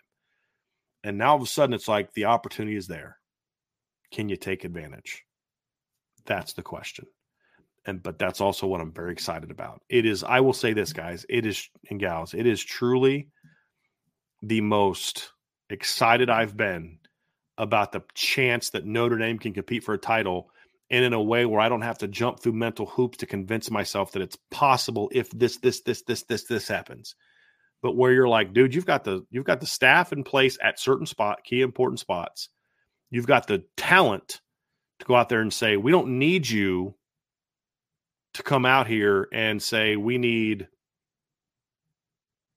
And 1.07 1.19
now 1.19 1.31
all 1.31 1.37
of 1.37 1.43
a 1.43 1.47
sudden, 1.47 1.73
it's 1.73 1.87
like 1.87 2.13
the 2.13 2.25
opportunity 2.25 2.77
is 2.77 2.89
there. 2.89 3.19
Can 4.11 4.29
you 4.29 4.37
take 4.37 4.65
advantage? 4.65 5.23
That's 6.25 6.55
the 6.55 6.63
question. 6.63 7.07
And 7.87 8.03
but 8.03 8.19
that's 8.19 8.41
also 8.41 8.67
what 8.67 8.81
I'm 8.81 8.91
very 8.91 9.13
excited 9.13 9.53
about. 9.53 9.83
It 9.89 10.05
is, 10.05 10.25
I 10.25 10.41
will 10.41 10.53
say 10.53 10.73
this, 10.73 10.93
guys, 10.93 11.25
it 11.29 11.47
is 11.47 11.69
and 11.89 12.01
gals, 12.01 12.35
it 12.35 12.45
is 12.45 12.63
truly 12.63 13.29
the 14.43 14.61
most 14.61 15.31
excited 15.71 16.29
I've 16.29 16.57
been 16.57 16.99
about 17.57 17.93
the 17.93 18.03
chance 18.15 18.71
that 18.71 18.85
Notre 18.85 19.17
Dame 19.17 19.39
can 19.39 19.55
compete 19.55 19.85
for 19.85 19.95
a 19.95 19.99
title 19.99 20.51
and 20.91 21.05
in 21.05 21.13
a 21.13 21.23
way 21.23 21.47
where 21.47 21.61
I 21.61 21.69
don't 21.69 21.83
have 21.83 21.99
to 21.99 22.09
jump 22.09 22.41
through 22.41 22.55
mental 22.55 22.87
hoops 22.87 23.19
to 23.19 23.27
convince 23.27 23.71
myself 23.71 24.11
that 24.13 24.23
it's 24.23 24.39
possible 24.51 25.09
if 25.15 25.31
this, 25.31 25.59
this, 25.59 25.83
this, 25.83 26.03
this, 26.03 26.25
this, 26.25 26.45
this 26.45 26.67
happens 26.67 27.15
but 27.87 27.95
where 27.95 28.13
you're 28.13 28.27
like, 28.27 28.53
dude, 28.53 28.75
you've 28.75 28.85
got 28.85 29.05
the 29.05 29.25
you've 29.31 29.45
got 29.45 29.61
the 29.61 29.67
staff 29.67 30.13
in 30.13 30.25
place 30.25 30.59
at 30.61 30.81
certain 30.81 31.07
spot, 31.07 31.45
key 31.45 31.61
important 31.63 32.01
spots. 32.01 32.49
You've 33.11 33.29
got 33.29 33.47
the 33.47 33.63
talent 33.77 34.41
to 34.99 35.07
go 35.07 35.15
out 35.15 35.29
there 35.29 35.41
and 35.41 35.55
say, 35.55 35.77
we 35.77 35.93
don't 35.93 36.19
need 36.19 36.51
you 36.51 36.97
to 38.35 38.43
come 38.43 38.67
out 38.67 38.89
here 38.89 39.29
and 39.33 39.63
say 39.63 39.95
we 39.95 40.19
need 40.19 40.67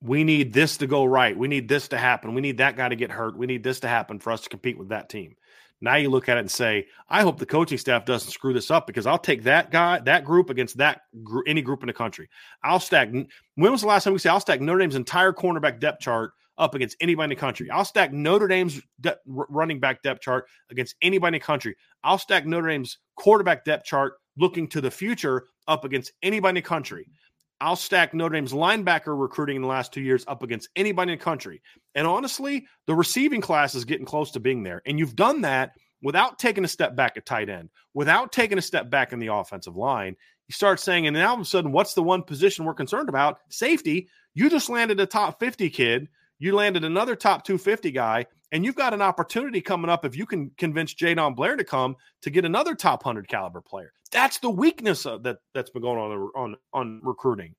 we 0.01 0.23
need 0.23 0.51
this 0.51 0.77
to 0.77 0.87
go 0.87 1.05
right. 1.05 1.37
We 1.37 1.47
need 1.47 1.69
this 1.69 1.89
to 1.89 1.99
happen. 1.99 2.33
We 2.33 2.41
need 2.41 2.57
that 2.57 2.75
guy 2.75 2.89
to 2.89 2.95
get 2.95 3.11
hurt. 3.11 3.37
We 3.37 3.45
need 3.45 3.61
this 3.61 3.81
to 3.81 3.87
happen 3.87 4.17
for 4.17 4.31
us 4.31 4.41
to 4.41 4.49
compete 4.49 4.79
with 4.79 4.89
that 4.89 5.09
team. 5.09 5.35
Now 5.81 5.95
you 5.95 6.09
look 6.09 6.27
at 6.27 6.37
it 6.37 6.41
and 6.41 6.51
say, 6.51 6.87
I 7.07 7.21
hope 7.21 7.39
the 7.39 7.45
coaching 7.45 7.77
staff 7.77 8.05
doesn't 8.05 8.31
screw 8.31 8.53
this 8.53 8.69
up 8.69 8.85
because 8.85 9.05
I'll 9.05 9.17
take 9.17 9.43
that 9.43 9.71
guy, 9.71 9.99
that 9.99 10.25
group 10.25 10.49
against 10.49 10.77
that 10.77 11.01
gr- 11.23 11.47
any 11.47 11.61
group 11.61 11.83
in 11.83 11.87
the 11.87 11.93
country. 11.93 12.29
I'll 12.63 12.79
stack. 12.79 13.09
When 13.11 13.71
was 13.71 13.81
the 13.81 13.87
last 13.87 14.03
time 14.03 14.13
we 14.13 14.19
say 14.19 14.29
I'll 14.29 14.41
stack 14.41 14.59
Notre 14.59 14.79
Dame's 14.79 14.95
entire 14.95 15.31
cornerback 15.31 15.79
depth 15.79 16.01
chart 16.01 16.31
up 16.57 16.75
against 16.75 16.97
anybody 16.99 17.25
in 17.25 17.29
the 17.29 17.35
country? 17.37 17.69
I'll 17.71 17.85
stack 17.85 18.11
Notre 18.11 18.47
Dame's 18.47 18.81
de- 18.99 19.17
running 19.25 19.79
back 19.79 20.01
depth 20.01 20.21
chart 20.21 20.45
against 20.69 20.95
anybody 21.01 21.37
in 21.37 21.39
the 21.39 21.45
country. 21.45 21.75
I'll 22.03 22.17
stack 22.17 22.45
Notre 22.45 22.67
Dame's 22.67 22.97
quarterback 23.15 23.63
depth 23.63 23.85
chart 23.85 24.15
looking 24.37 24.67
to 24.69 24.81
the 24.81 24.91
future 24.91 25.45
up 25.67 25.85
against 25.85 26.11
anybody 26.23 26.49
in 26.49 26.55
the 26.55 26.61
country. 26.61 27.07
I'll 27.61 27.75
stack 27.75 28.13
Notre 28.13 28.33
Dame's 28.33 28.53
linebacker 28.53 29.19
recruiting 29.19 29.57
in 29.57 29.61
the 29.61 29.67
last 29.67 29.91
two 29.91 30.01
years 30.01 30.23
up 30.27 30.43
against 30.43 30.69
anybody 30.75 31.13
in 31.13 31.19
the 31.19 31.23
country. 31.23 31.61
And 31.93 32.07
honestly, 32.07 32.67
the 32.87 32.95
receiving 32.95 33.41
class 33.41 33.75
is 33.75 33.85
getting 33.85 34.05
close 34.05 34.31
to 34.31 34.39
being 34.39 34.63
there. 34.63 34.81
And 34.85 34.97
you've 34.97 35.15
done 35.15 35.41
that 35.41 35.71
without 36.01 36.39
taking 36.39 36.63
a 36.63 36.69
step 36.69 36.95
back 36.95 37.17
at 37.17 37.25
tight 37.25 37.49
end, 37.49 37.69
without 37.93 38.31
taking 38.31 38.57
a 38.57 38.61
step 38.61 38.89
back 38.89 39.11
in 39.11 39.19
the 39.19 39.33
offensive 39.33 39.75
line. 39.75 40.15
You 40.47 40.53
start 40.53 40.79
saying, 40.79 41.05
and 41.05 41.15
now 41.15 41.29
all 41.29 41.35
of 41.35 41.41
a 41.41 41.45
sudden, 41.45 41.71
what's 41.71 41.93
the 41.93 42.03
one 42.03 42.23
position 42.23 42.65
we're 42.65 42.73
concerned 42.73 43.09
about? 43.09 43.39
Safety. 43.49 44.07
You 44.33 44.49
just 44.49 44.69
landed 44.69 44.99
a 44.99 45.05
top 45.05 45.39
50 45.39 45.69
kid. 45.69 46.07
You 46.39 46.55
landed 46.55 46.85
another 46.85 47.15
top 47.15 47.43
250 47.43 47.91
guy, 47.91 48.25
and 48.51 48.65
you've 48.65 48.75
got 48.75 48.93
an 48.93 49.01
opportunity 49.01 49.61
coming 49.61 49.89
up 49.89 50.05
if 50.05 50.15
you 50.15 50.25
can 50.25 50.51
convince 50.57 50.93
Jadon 50.93 51.35
Blair 51.35 51.55
to 51.55 51.63
come 51.63 51.95
to 52.21 52.29
get 52.29 52.45
another 52.45 52.75
top 52.75 53.05
100 53.05 53.27
caliber 53.27 53.61
player. 53.61 53.93
That's 54.11 54.39
the 54.39 54.49
weakness 54.49 55.05
of 55.05 55.23
that 55.23 55.37
that's 55.53 55.69
been 55.69 55.81
going 55.81 55.99
on 55.99 56.31
on 56.35 56.55
on 56.73 57.01
recruiting. 57.03 57.55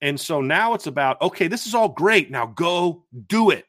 And 0.00 0.18
so 0.18 0.40
now 0.40 0.74
it's 0.74 0.86
about 0.86 1.20
okay, 1.22 1.48
this 1.48 1.66
is 1.66 1.74
all 1.74 1.88
great. 1.88 2.30
Now 2.30 2.46
go 2.46 3.04
do 3.28 3.50
it. 3.50 3.64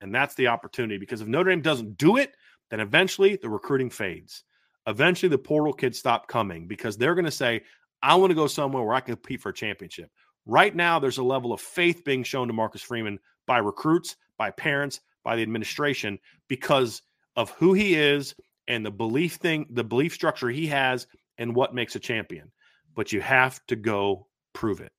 And 0.00 0.14
that's 0.14 0.34
the 0.34 0.48
opportunity 0.48 0.98
because 0.98 1.20
if 1.20 1.28
Notre 1.28 1.50
Dame 1.50 1.62
doesn't 1.62 1.98
do 1.98 2.16
it, 2.16 2.34
then 2.70 2.80
eventually 2.80 3.36
the 3.36 3.48
recruiting 3.48 3.90
fades. 3.90 4.44
Eventually 4.86 5.28
the 5.28 5.38
portal 5.38 5.72
kids 5.72 5.98
stop 5.98 6.28
coming 6.28 6.66
because 6.66 6.96
they're 6.96 7.14
going 7.14 7.24
to 7.24 7.30
say, 7.30 7.62
I 8.02 8.14
want 8.14 8.30
to 8.30 8.34
go 8.34 8.46
somewhere 8.46 8.82
where 8.84 8.94
I 8.94 9.00
can 9.00 9.16
compete 9.16 9.40
for 9.40 9.48
a 9.48 9.54
championship. 9.54 10.10
Right 10.46 10.74
now, 10.74 10.98
there's 10.98 11.18
a 11.18 11.22
level 11.22 11.52
of 11.52 11.60
faith 11.60 12.04
being 12.04 12.22
shown 12.22 12.46
to 12.46 12.54
Marcus 12.54 12.80
Freeman 12.80 13.18
by 13.46 13.58
recruits, 13.58 14.16
by 14.38 14.50
parents, 14.50 15.00
by 15.24 15.36
the 15.36 15.42
administration 15.42 16.18
because 16.48 17.02
of 17.36 17.50
who 17.50 17.72
he 17.74 17.94
is 17.94 18.34
and 18.66 18.84
the 18.84 18.90
belief 18.90 19.34
thing, 19.34 19.66
the 19.70 19.84
belief 19.84 20.12
structure 20.12 20.48
he 20.48 20.66
has 20.66 21.06
and 21.38 21.54
what 21.54 21.74
makes 21.74 21.96
a 21.96 22.00
champion. 22.00 22.50
But 22.94 23.12
you 23.12 23.20
have 23.20 23.64
to 23.66 23.76
go 23.76 24.26
prove 24.52 24.80
it. 24.80 24.92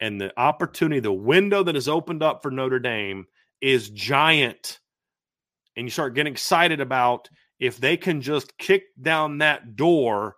And 0.00 0.20
the 0.20 0.32
opportunity, 0.38 1.00
the 1.00 1.12
window 1.12 1.62
that 1.62 1.74
has 1.74 1.88
opened 1.88 2.22
up 2.22 2.42
for 2.42 2.50
Notre 2.50 2.78
Dame 2.78 3.26
is 3.60 3.90
giant. 3.90 4.80
And 5.76 5.86
you 5.86 5.90
start 5.90 6.14
getting 6.14 6.32
excited 6.32 6.80
about 6.80 7.28
if 7.58 7.78
they 7.78 7.96
can 7.96 8.20
just 8.20 8.56
kick 8.58 8.84
down 9.00 9.38
that 9.38 9.76
door, 9.76 10.36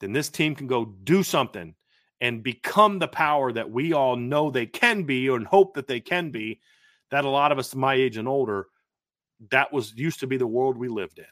then 0.00 0.12
this 0.12 0.28
team 0.28 0.54
can 0.54 0.66
go 0.66 0.84
do 1.04 1.22
something 1.22 1.74
and 2.20 2.42
become 2.42 2.98
the 2.98 3.08
power 3.08 3.52
that 3.52 3.70
we 3.70 3.92
all 3.92 4.16
know 4.16 4.50
they 4.50 4.66
can 4.66 5.04
be 5.04 5.28
and 5.28 5.46
hope 5.46 5.74
that 5.74 5.86
they 5.86 6.00
can 6.00 6.30
be. 6.30 6.60
That 7.10 7.24
a 7.24 7.28
lot 7.28 7.52
of 7.52 7.58
us 7.58 7.74
my 7.74 7.94
age 7.94 8.16
and 8.16 8.28
older, 8.28 8.66
that 9.50 9.72
was 9.72 9.94
used 9.94 10.20
to 10.20 10.26
be 10.26 10.36
the 10.36 10.46
world 10.46 10.76
we 10.76 10.88
lived 10.88 11.18
in. 11.18 11.24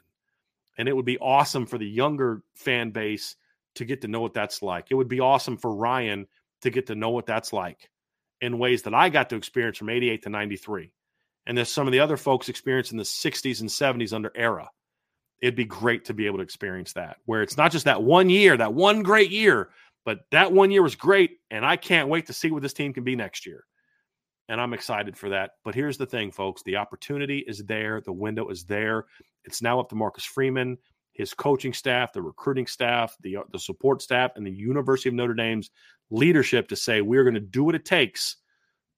And 0.77 0.87
it 0.87 0.95
would 0.95 1.05
be 1.05 1.17
awesome 1.19 1.65
for 1.65 1.77
the 1.77 1.87
younger 1.87 2.43
fan 2.55 2.91
base 2.91 3.35
to 3.75 3.85
get 3.85 4.01
to 4.01 4.07
know 4.07 4.21
what 4.21 4.33
that's 4.33 4.61
like. 4.61 4.87
It 4.89 4.95
would 4.95 5.07
be 5.07 5.19
awesome 5.19 5.57
for 5.57 5.73
Ryan 5.73 6.27
to 6.61 6.69
get 6.69 6.87
to 6.87 6.95
know 6.95 7.09
what 7.09 7.25
that's 7.25 7.53
like 7.53 7.89
in 8.41 8.59
ways 8.59 8.83
that 8.83 8.93
I 8.93 9.09
got 9.09 9.29
to 9.29 9.35
experience 9.35 9.77
from 9.77 9.89
88 9.89 10.23
to 10.23 10.29
93. 10.29 10.91
And 11.47 11.57
there's 11.57 11.71
some 11.71 11.87
of 11.87 11.93
the 11.93 11.99
other 11.99 12.17
folks 12.17 12.49
experienced 12.49 12.91
in 12.91 12.97
the 12.97 13.03
60s 13.03 13.61
and 13.61 13.69
70s 13.69 14.13
under 14.13 14.31
Ara. 14.35 14.69
It'd 15.41 15.55
be 15.55 15.65
great 15.65 16.05
to 16.05 16.13
be 16.13 16.25
able 16.25 16.37
to 16.37 16.43
experience 16.43 16.93
that, 16.93 17.17
where 17.25 17.41
it's 17.41 17.57
not 17.57 17.71
just 17.71 17.85
that 17.85 18.01
one 18.01 18.29
year, 18.29 18.57
that 18.57 18.73
one 18.73 19.03
great 19.03 19.29
year, 19.29 19.69
but 20.05 20.21
that 20.31 20.51
one 20.51 20.71
year 20.71 20.81
was 20.81 20.95
great. 20.95 21.37
And 21.51 21.65
I 21.65 21.75
can't 21.75 22.09
wait 22.09 22.27
to 22.27 22.33
see 22.33 22.51
what 22.51 22.63
this 22.63 22.73
team 22.73 22.93
can 22.93 23.03
be 23.03 23.15
next 23.15 23.45
year. 23.45 23.65
And 24.47 24.61
I'm 24.61 24.73
excited 24.73 25.17
for 25.17 25.29
that. 25.29 25.51
But 25.63 25.75
here's 25.75 25.97
the 25.97 26.05
thing, 26.05 26.31
folks 26.31 26.61
the 26.63 26.77
opportunity 26.77 27.43
is 27.47 27.59
there, 27.59 28.01
the 28.01 28.13
window 28.13 28.47
is 28.49 28.63
there. 28.65 29.05
It's 29.43 29.61
now 29.61 29.79
up 29.79 29.89
to 29.89 29.95
Marcus 29.95 30.25
Freeman, 30.25 30.77
his 31.13 31.33
coaching 31.33 31.73
staff, 31.73 32.13
the 32.13 32.21
recruiting 32.21 32.67
staff, 32.67 33.15
the, 33.21 33.37
uh, 33.37 33.43
the 33.51 33.59
support 33.59 34.01
staff, 34.01 34.31
and 34.35 34.45
the 34.45 34.51
University 34.51 35.09
of 35.09 35.15
Notre 35.15 35.33
Dame's 35.33 35.71
leadership 36.09 36.67
to 36.67 36.75
say, 36.75 37.01
we're 37.01 37.23
going 37.23 37.35
to 37.35 37.39
do 37.39 37.63
what 37.63 37.75
it 37.75 37.85
takes 37.85 38.37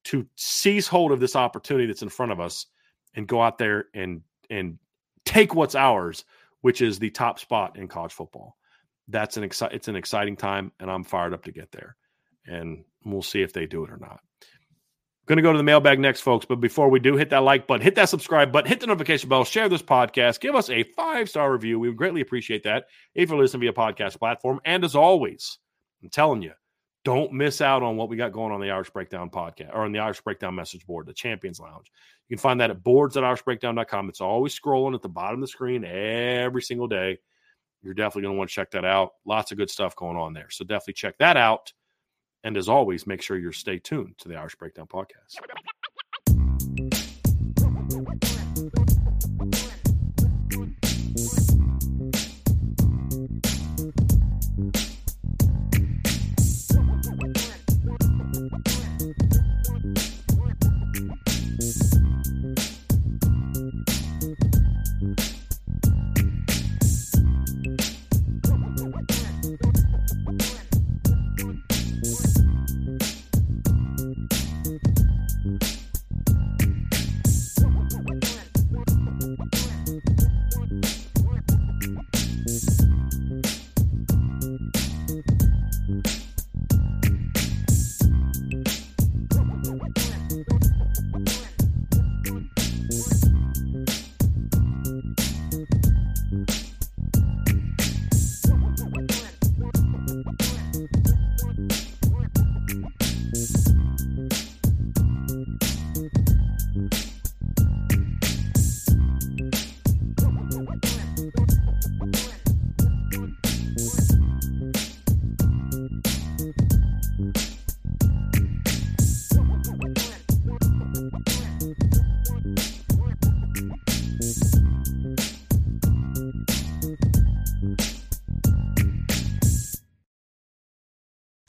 to 0.06 0.26
seize 0.36 0.88
hold 0.88 1.12
of 1.12 1.20
this 1.20 1.36
opportunity 1.36 1.86
that's 1.86 2.02
in 2.02 2.10
front 2.10 2.32
of 2.32 2.40
us 2.40 2.66
and 3.14 3.28
go 3.28 3.42
out 3.42 3.58
there 3.58 3.86
and 3.94 4.22
and 4.50 4.78
take 5.26 5.54
what's 5.54 5.76
ours, 5.76 6.24
which 6.62 6.82
is 6.82 6.98
the 6.98 7.10
top 7.10 7.40
spot 7.40 7.78
in 7.78 7.88
college 7.88 8.14
football. 8.14 8.56
That's 9.10 9.38
an 9.38 9.44
exci- 9.44 9.74
it's 9.74 9.88
an 9.88 9.96
exciting 9.96 10.38
time, 10.38 10.72
and 10.80 10.90
I'm 10.90 11.04
fired 11.04 11.34
up 11.34 11.44
to 11.46 11.52
get 11.52 11.72
there. 11.72 11.98
And 12.46 12.86
we'll 13.04 13.22
see 13.22 13.42
if 13.42 13.52
they 13.52 13.66
do 13.66 13.84
it 13.84 13.92
or 13.92 13.98
not. 13.98 14.22
Going 15.28 15.38
to 15.38 15.44
go 15.44 15.52
to 15.52 15.58
the 15.58 15.63
mailbag 15.63 16.00
next, 16.00 16.22
folks. 16.22 16.46
But 16.46 16.62
before 16.62 16.90
we 16.90 17.00
do, 17.00 17.18
hit 17.18 17.30
that 17.32 17.44
like 17.44 17.68
button, 17.68 17.84
hit 17.84 17.96
that 17.96 18.08
subscribe 18.08 18.50
button, 18.50 18.70
hit 18.70 18.80
the 18.80 18.88
notification 18.88 19.28
bell, 19.28 19.44
share 19.44 19.68
this 19.68 19.82
podcast, 19.82 20.40
give 20.40 20.56
us 20.56 20.70
a 20.70 20.84
five 20.84 21.30
star 21.30 21.52
review. 21.52 21.80
We 21.80 21.90
would 21.90 21.98
greatly 21.98 22.22
appreciate 22.22 22.63
that 22.63 22.86
if 23.13 23.30
you're 23.30 23.38
listening 23.38 23.62
via 23.62 23.74
podcast 23.74 24.20
platform. 24.20 24.62
And 24.63 24.86
as 24.86 24.96
always, 24.96 25.58
I'm 26.02 26.10
telling 26.10 26.42
you, 26.42 26.54
don't 27.04 27.34
miss 27.34 27.60
out 27.60 27.84
on 27.84 27.98
what 27.98 28.08
we 28.08 28.16
got 28.16 28.32
going 28.32 28.54
on 28.54 28.62
the 28.62 28.72
Irish 28.72 28.90
Breakdown 28.90 29.30
podcast 29.30 29.74
or 29.74 29.84
on 29.84 29.92
the 29.92 30.00
Irish 30.00 30.22
Breakdown 30.22 30.56
message 30.56 30.86
board, 30.86 31.08
the 31.08 31.13
Champions 31.13 31.60
Lounge. 31.60 31.92
You 32.30 32.38
can 32.38 32.42
find 32.42 32.62
that 32.62 32.72
at 32.72 32.84
boards 32.84 33.18
at 33.18 33.24
irishbreakdown.com. 33.24 34.08
It's 34.08 34.22
always 34.22 34.58
scrolling 34.58 34.96
at 34.96 35.02
the 35.02 35.10
bottom 35.10 35.36
of 35.36 35.42
the 35.42 35.48
screen 35.48 35.84
every 35.84 36.62
single 36.62 36.88
day. 36.88 37.18
You're 37.84 37.94
definitely 37.94 38.24
going 38.24 38.36
to 38.36 38.38
want 38.38 38.50
to 38.50 38.56
check 38.56 38.72
that 38.72 38.86
out. 38.86 39.12
Lots 39.26 39.52
of 39.52 39.58
good 39.58 39.70
stuff 39.70 39.96
going 39.96 40.18
on 40.18 40.34
there. 40.34 40.50
So 40.50 40.66
definitely 40.66 40.94
check 40.94 41.18
that 41.20 41.38
out. 41.38 41.72
And 42.48 42.56
as 42.56 42.70
always, 42.70 43.06
make 43.06 43.22
sure 43.22 43.38
you 43.38 43.52
stay 43.52 43.78
tuned 43.78 44.18
to 44.20 44.30
the 44.30 44.38
Irish 44.38 44.56
Breakdown 44.56 44.88
podcast. 44.88 45.36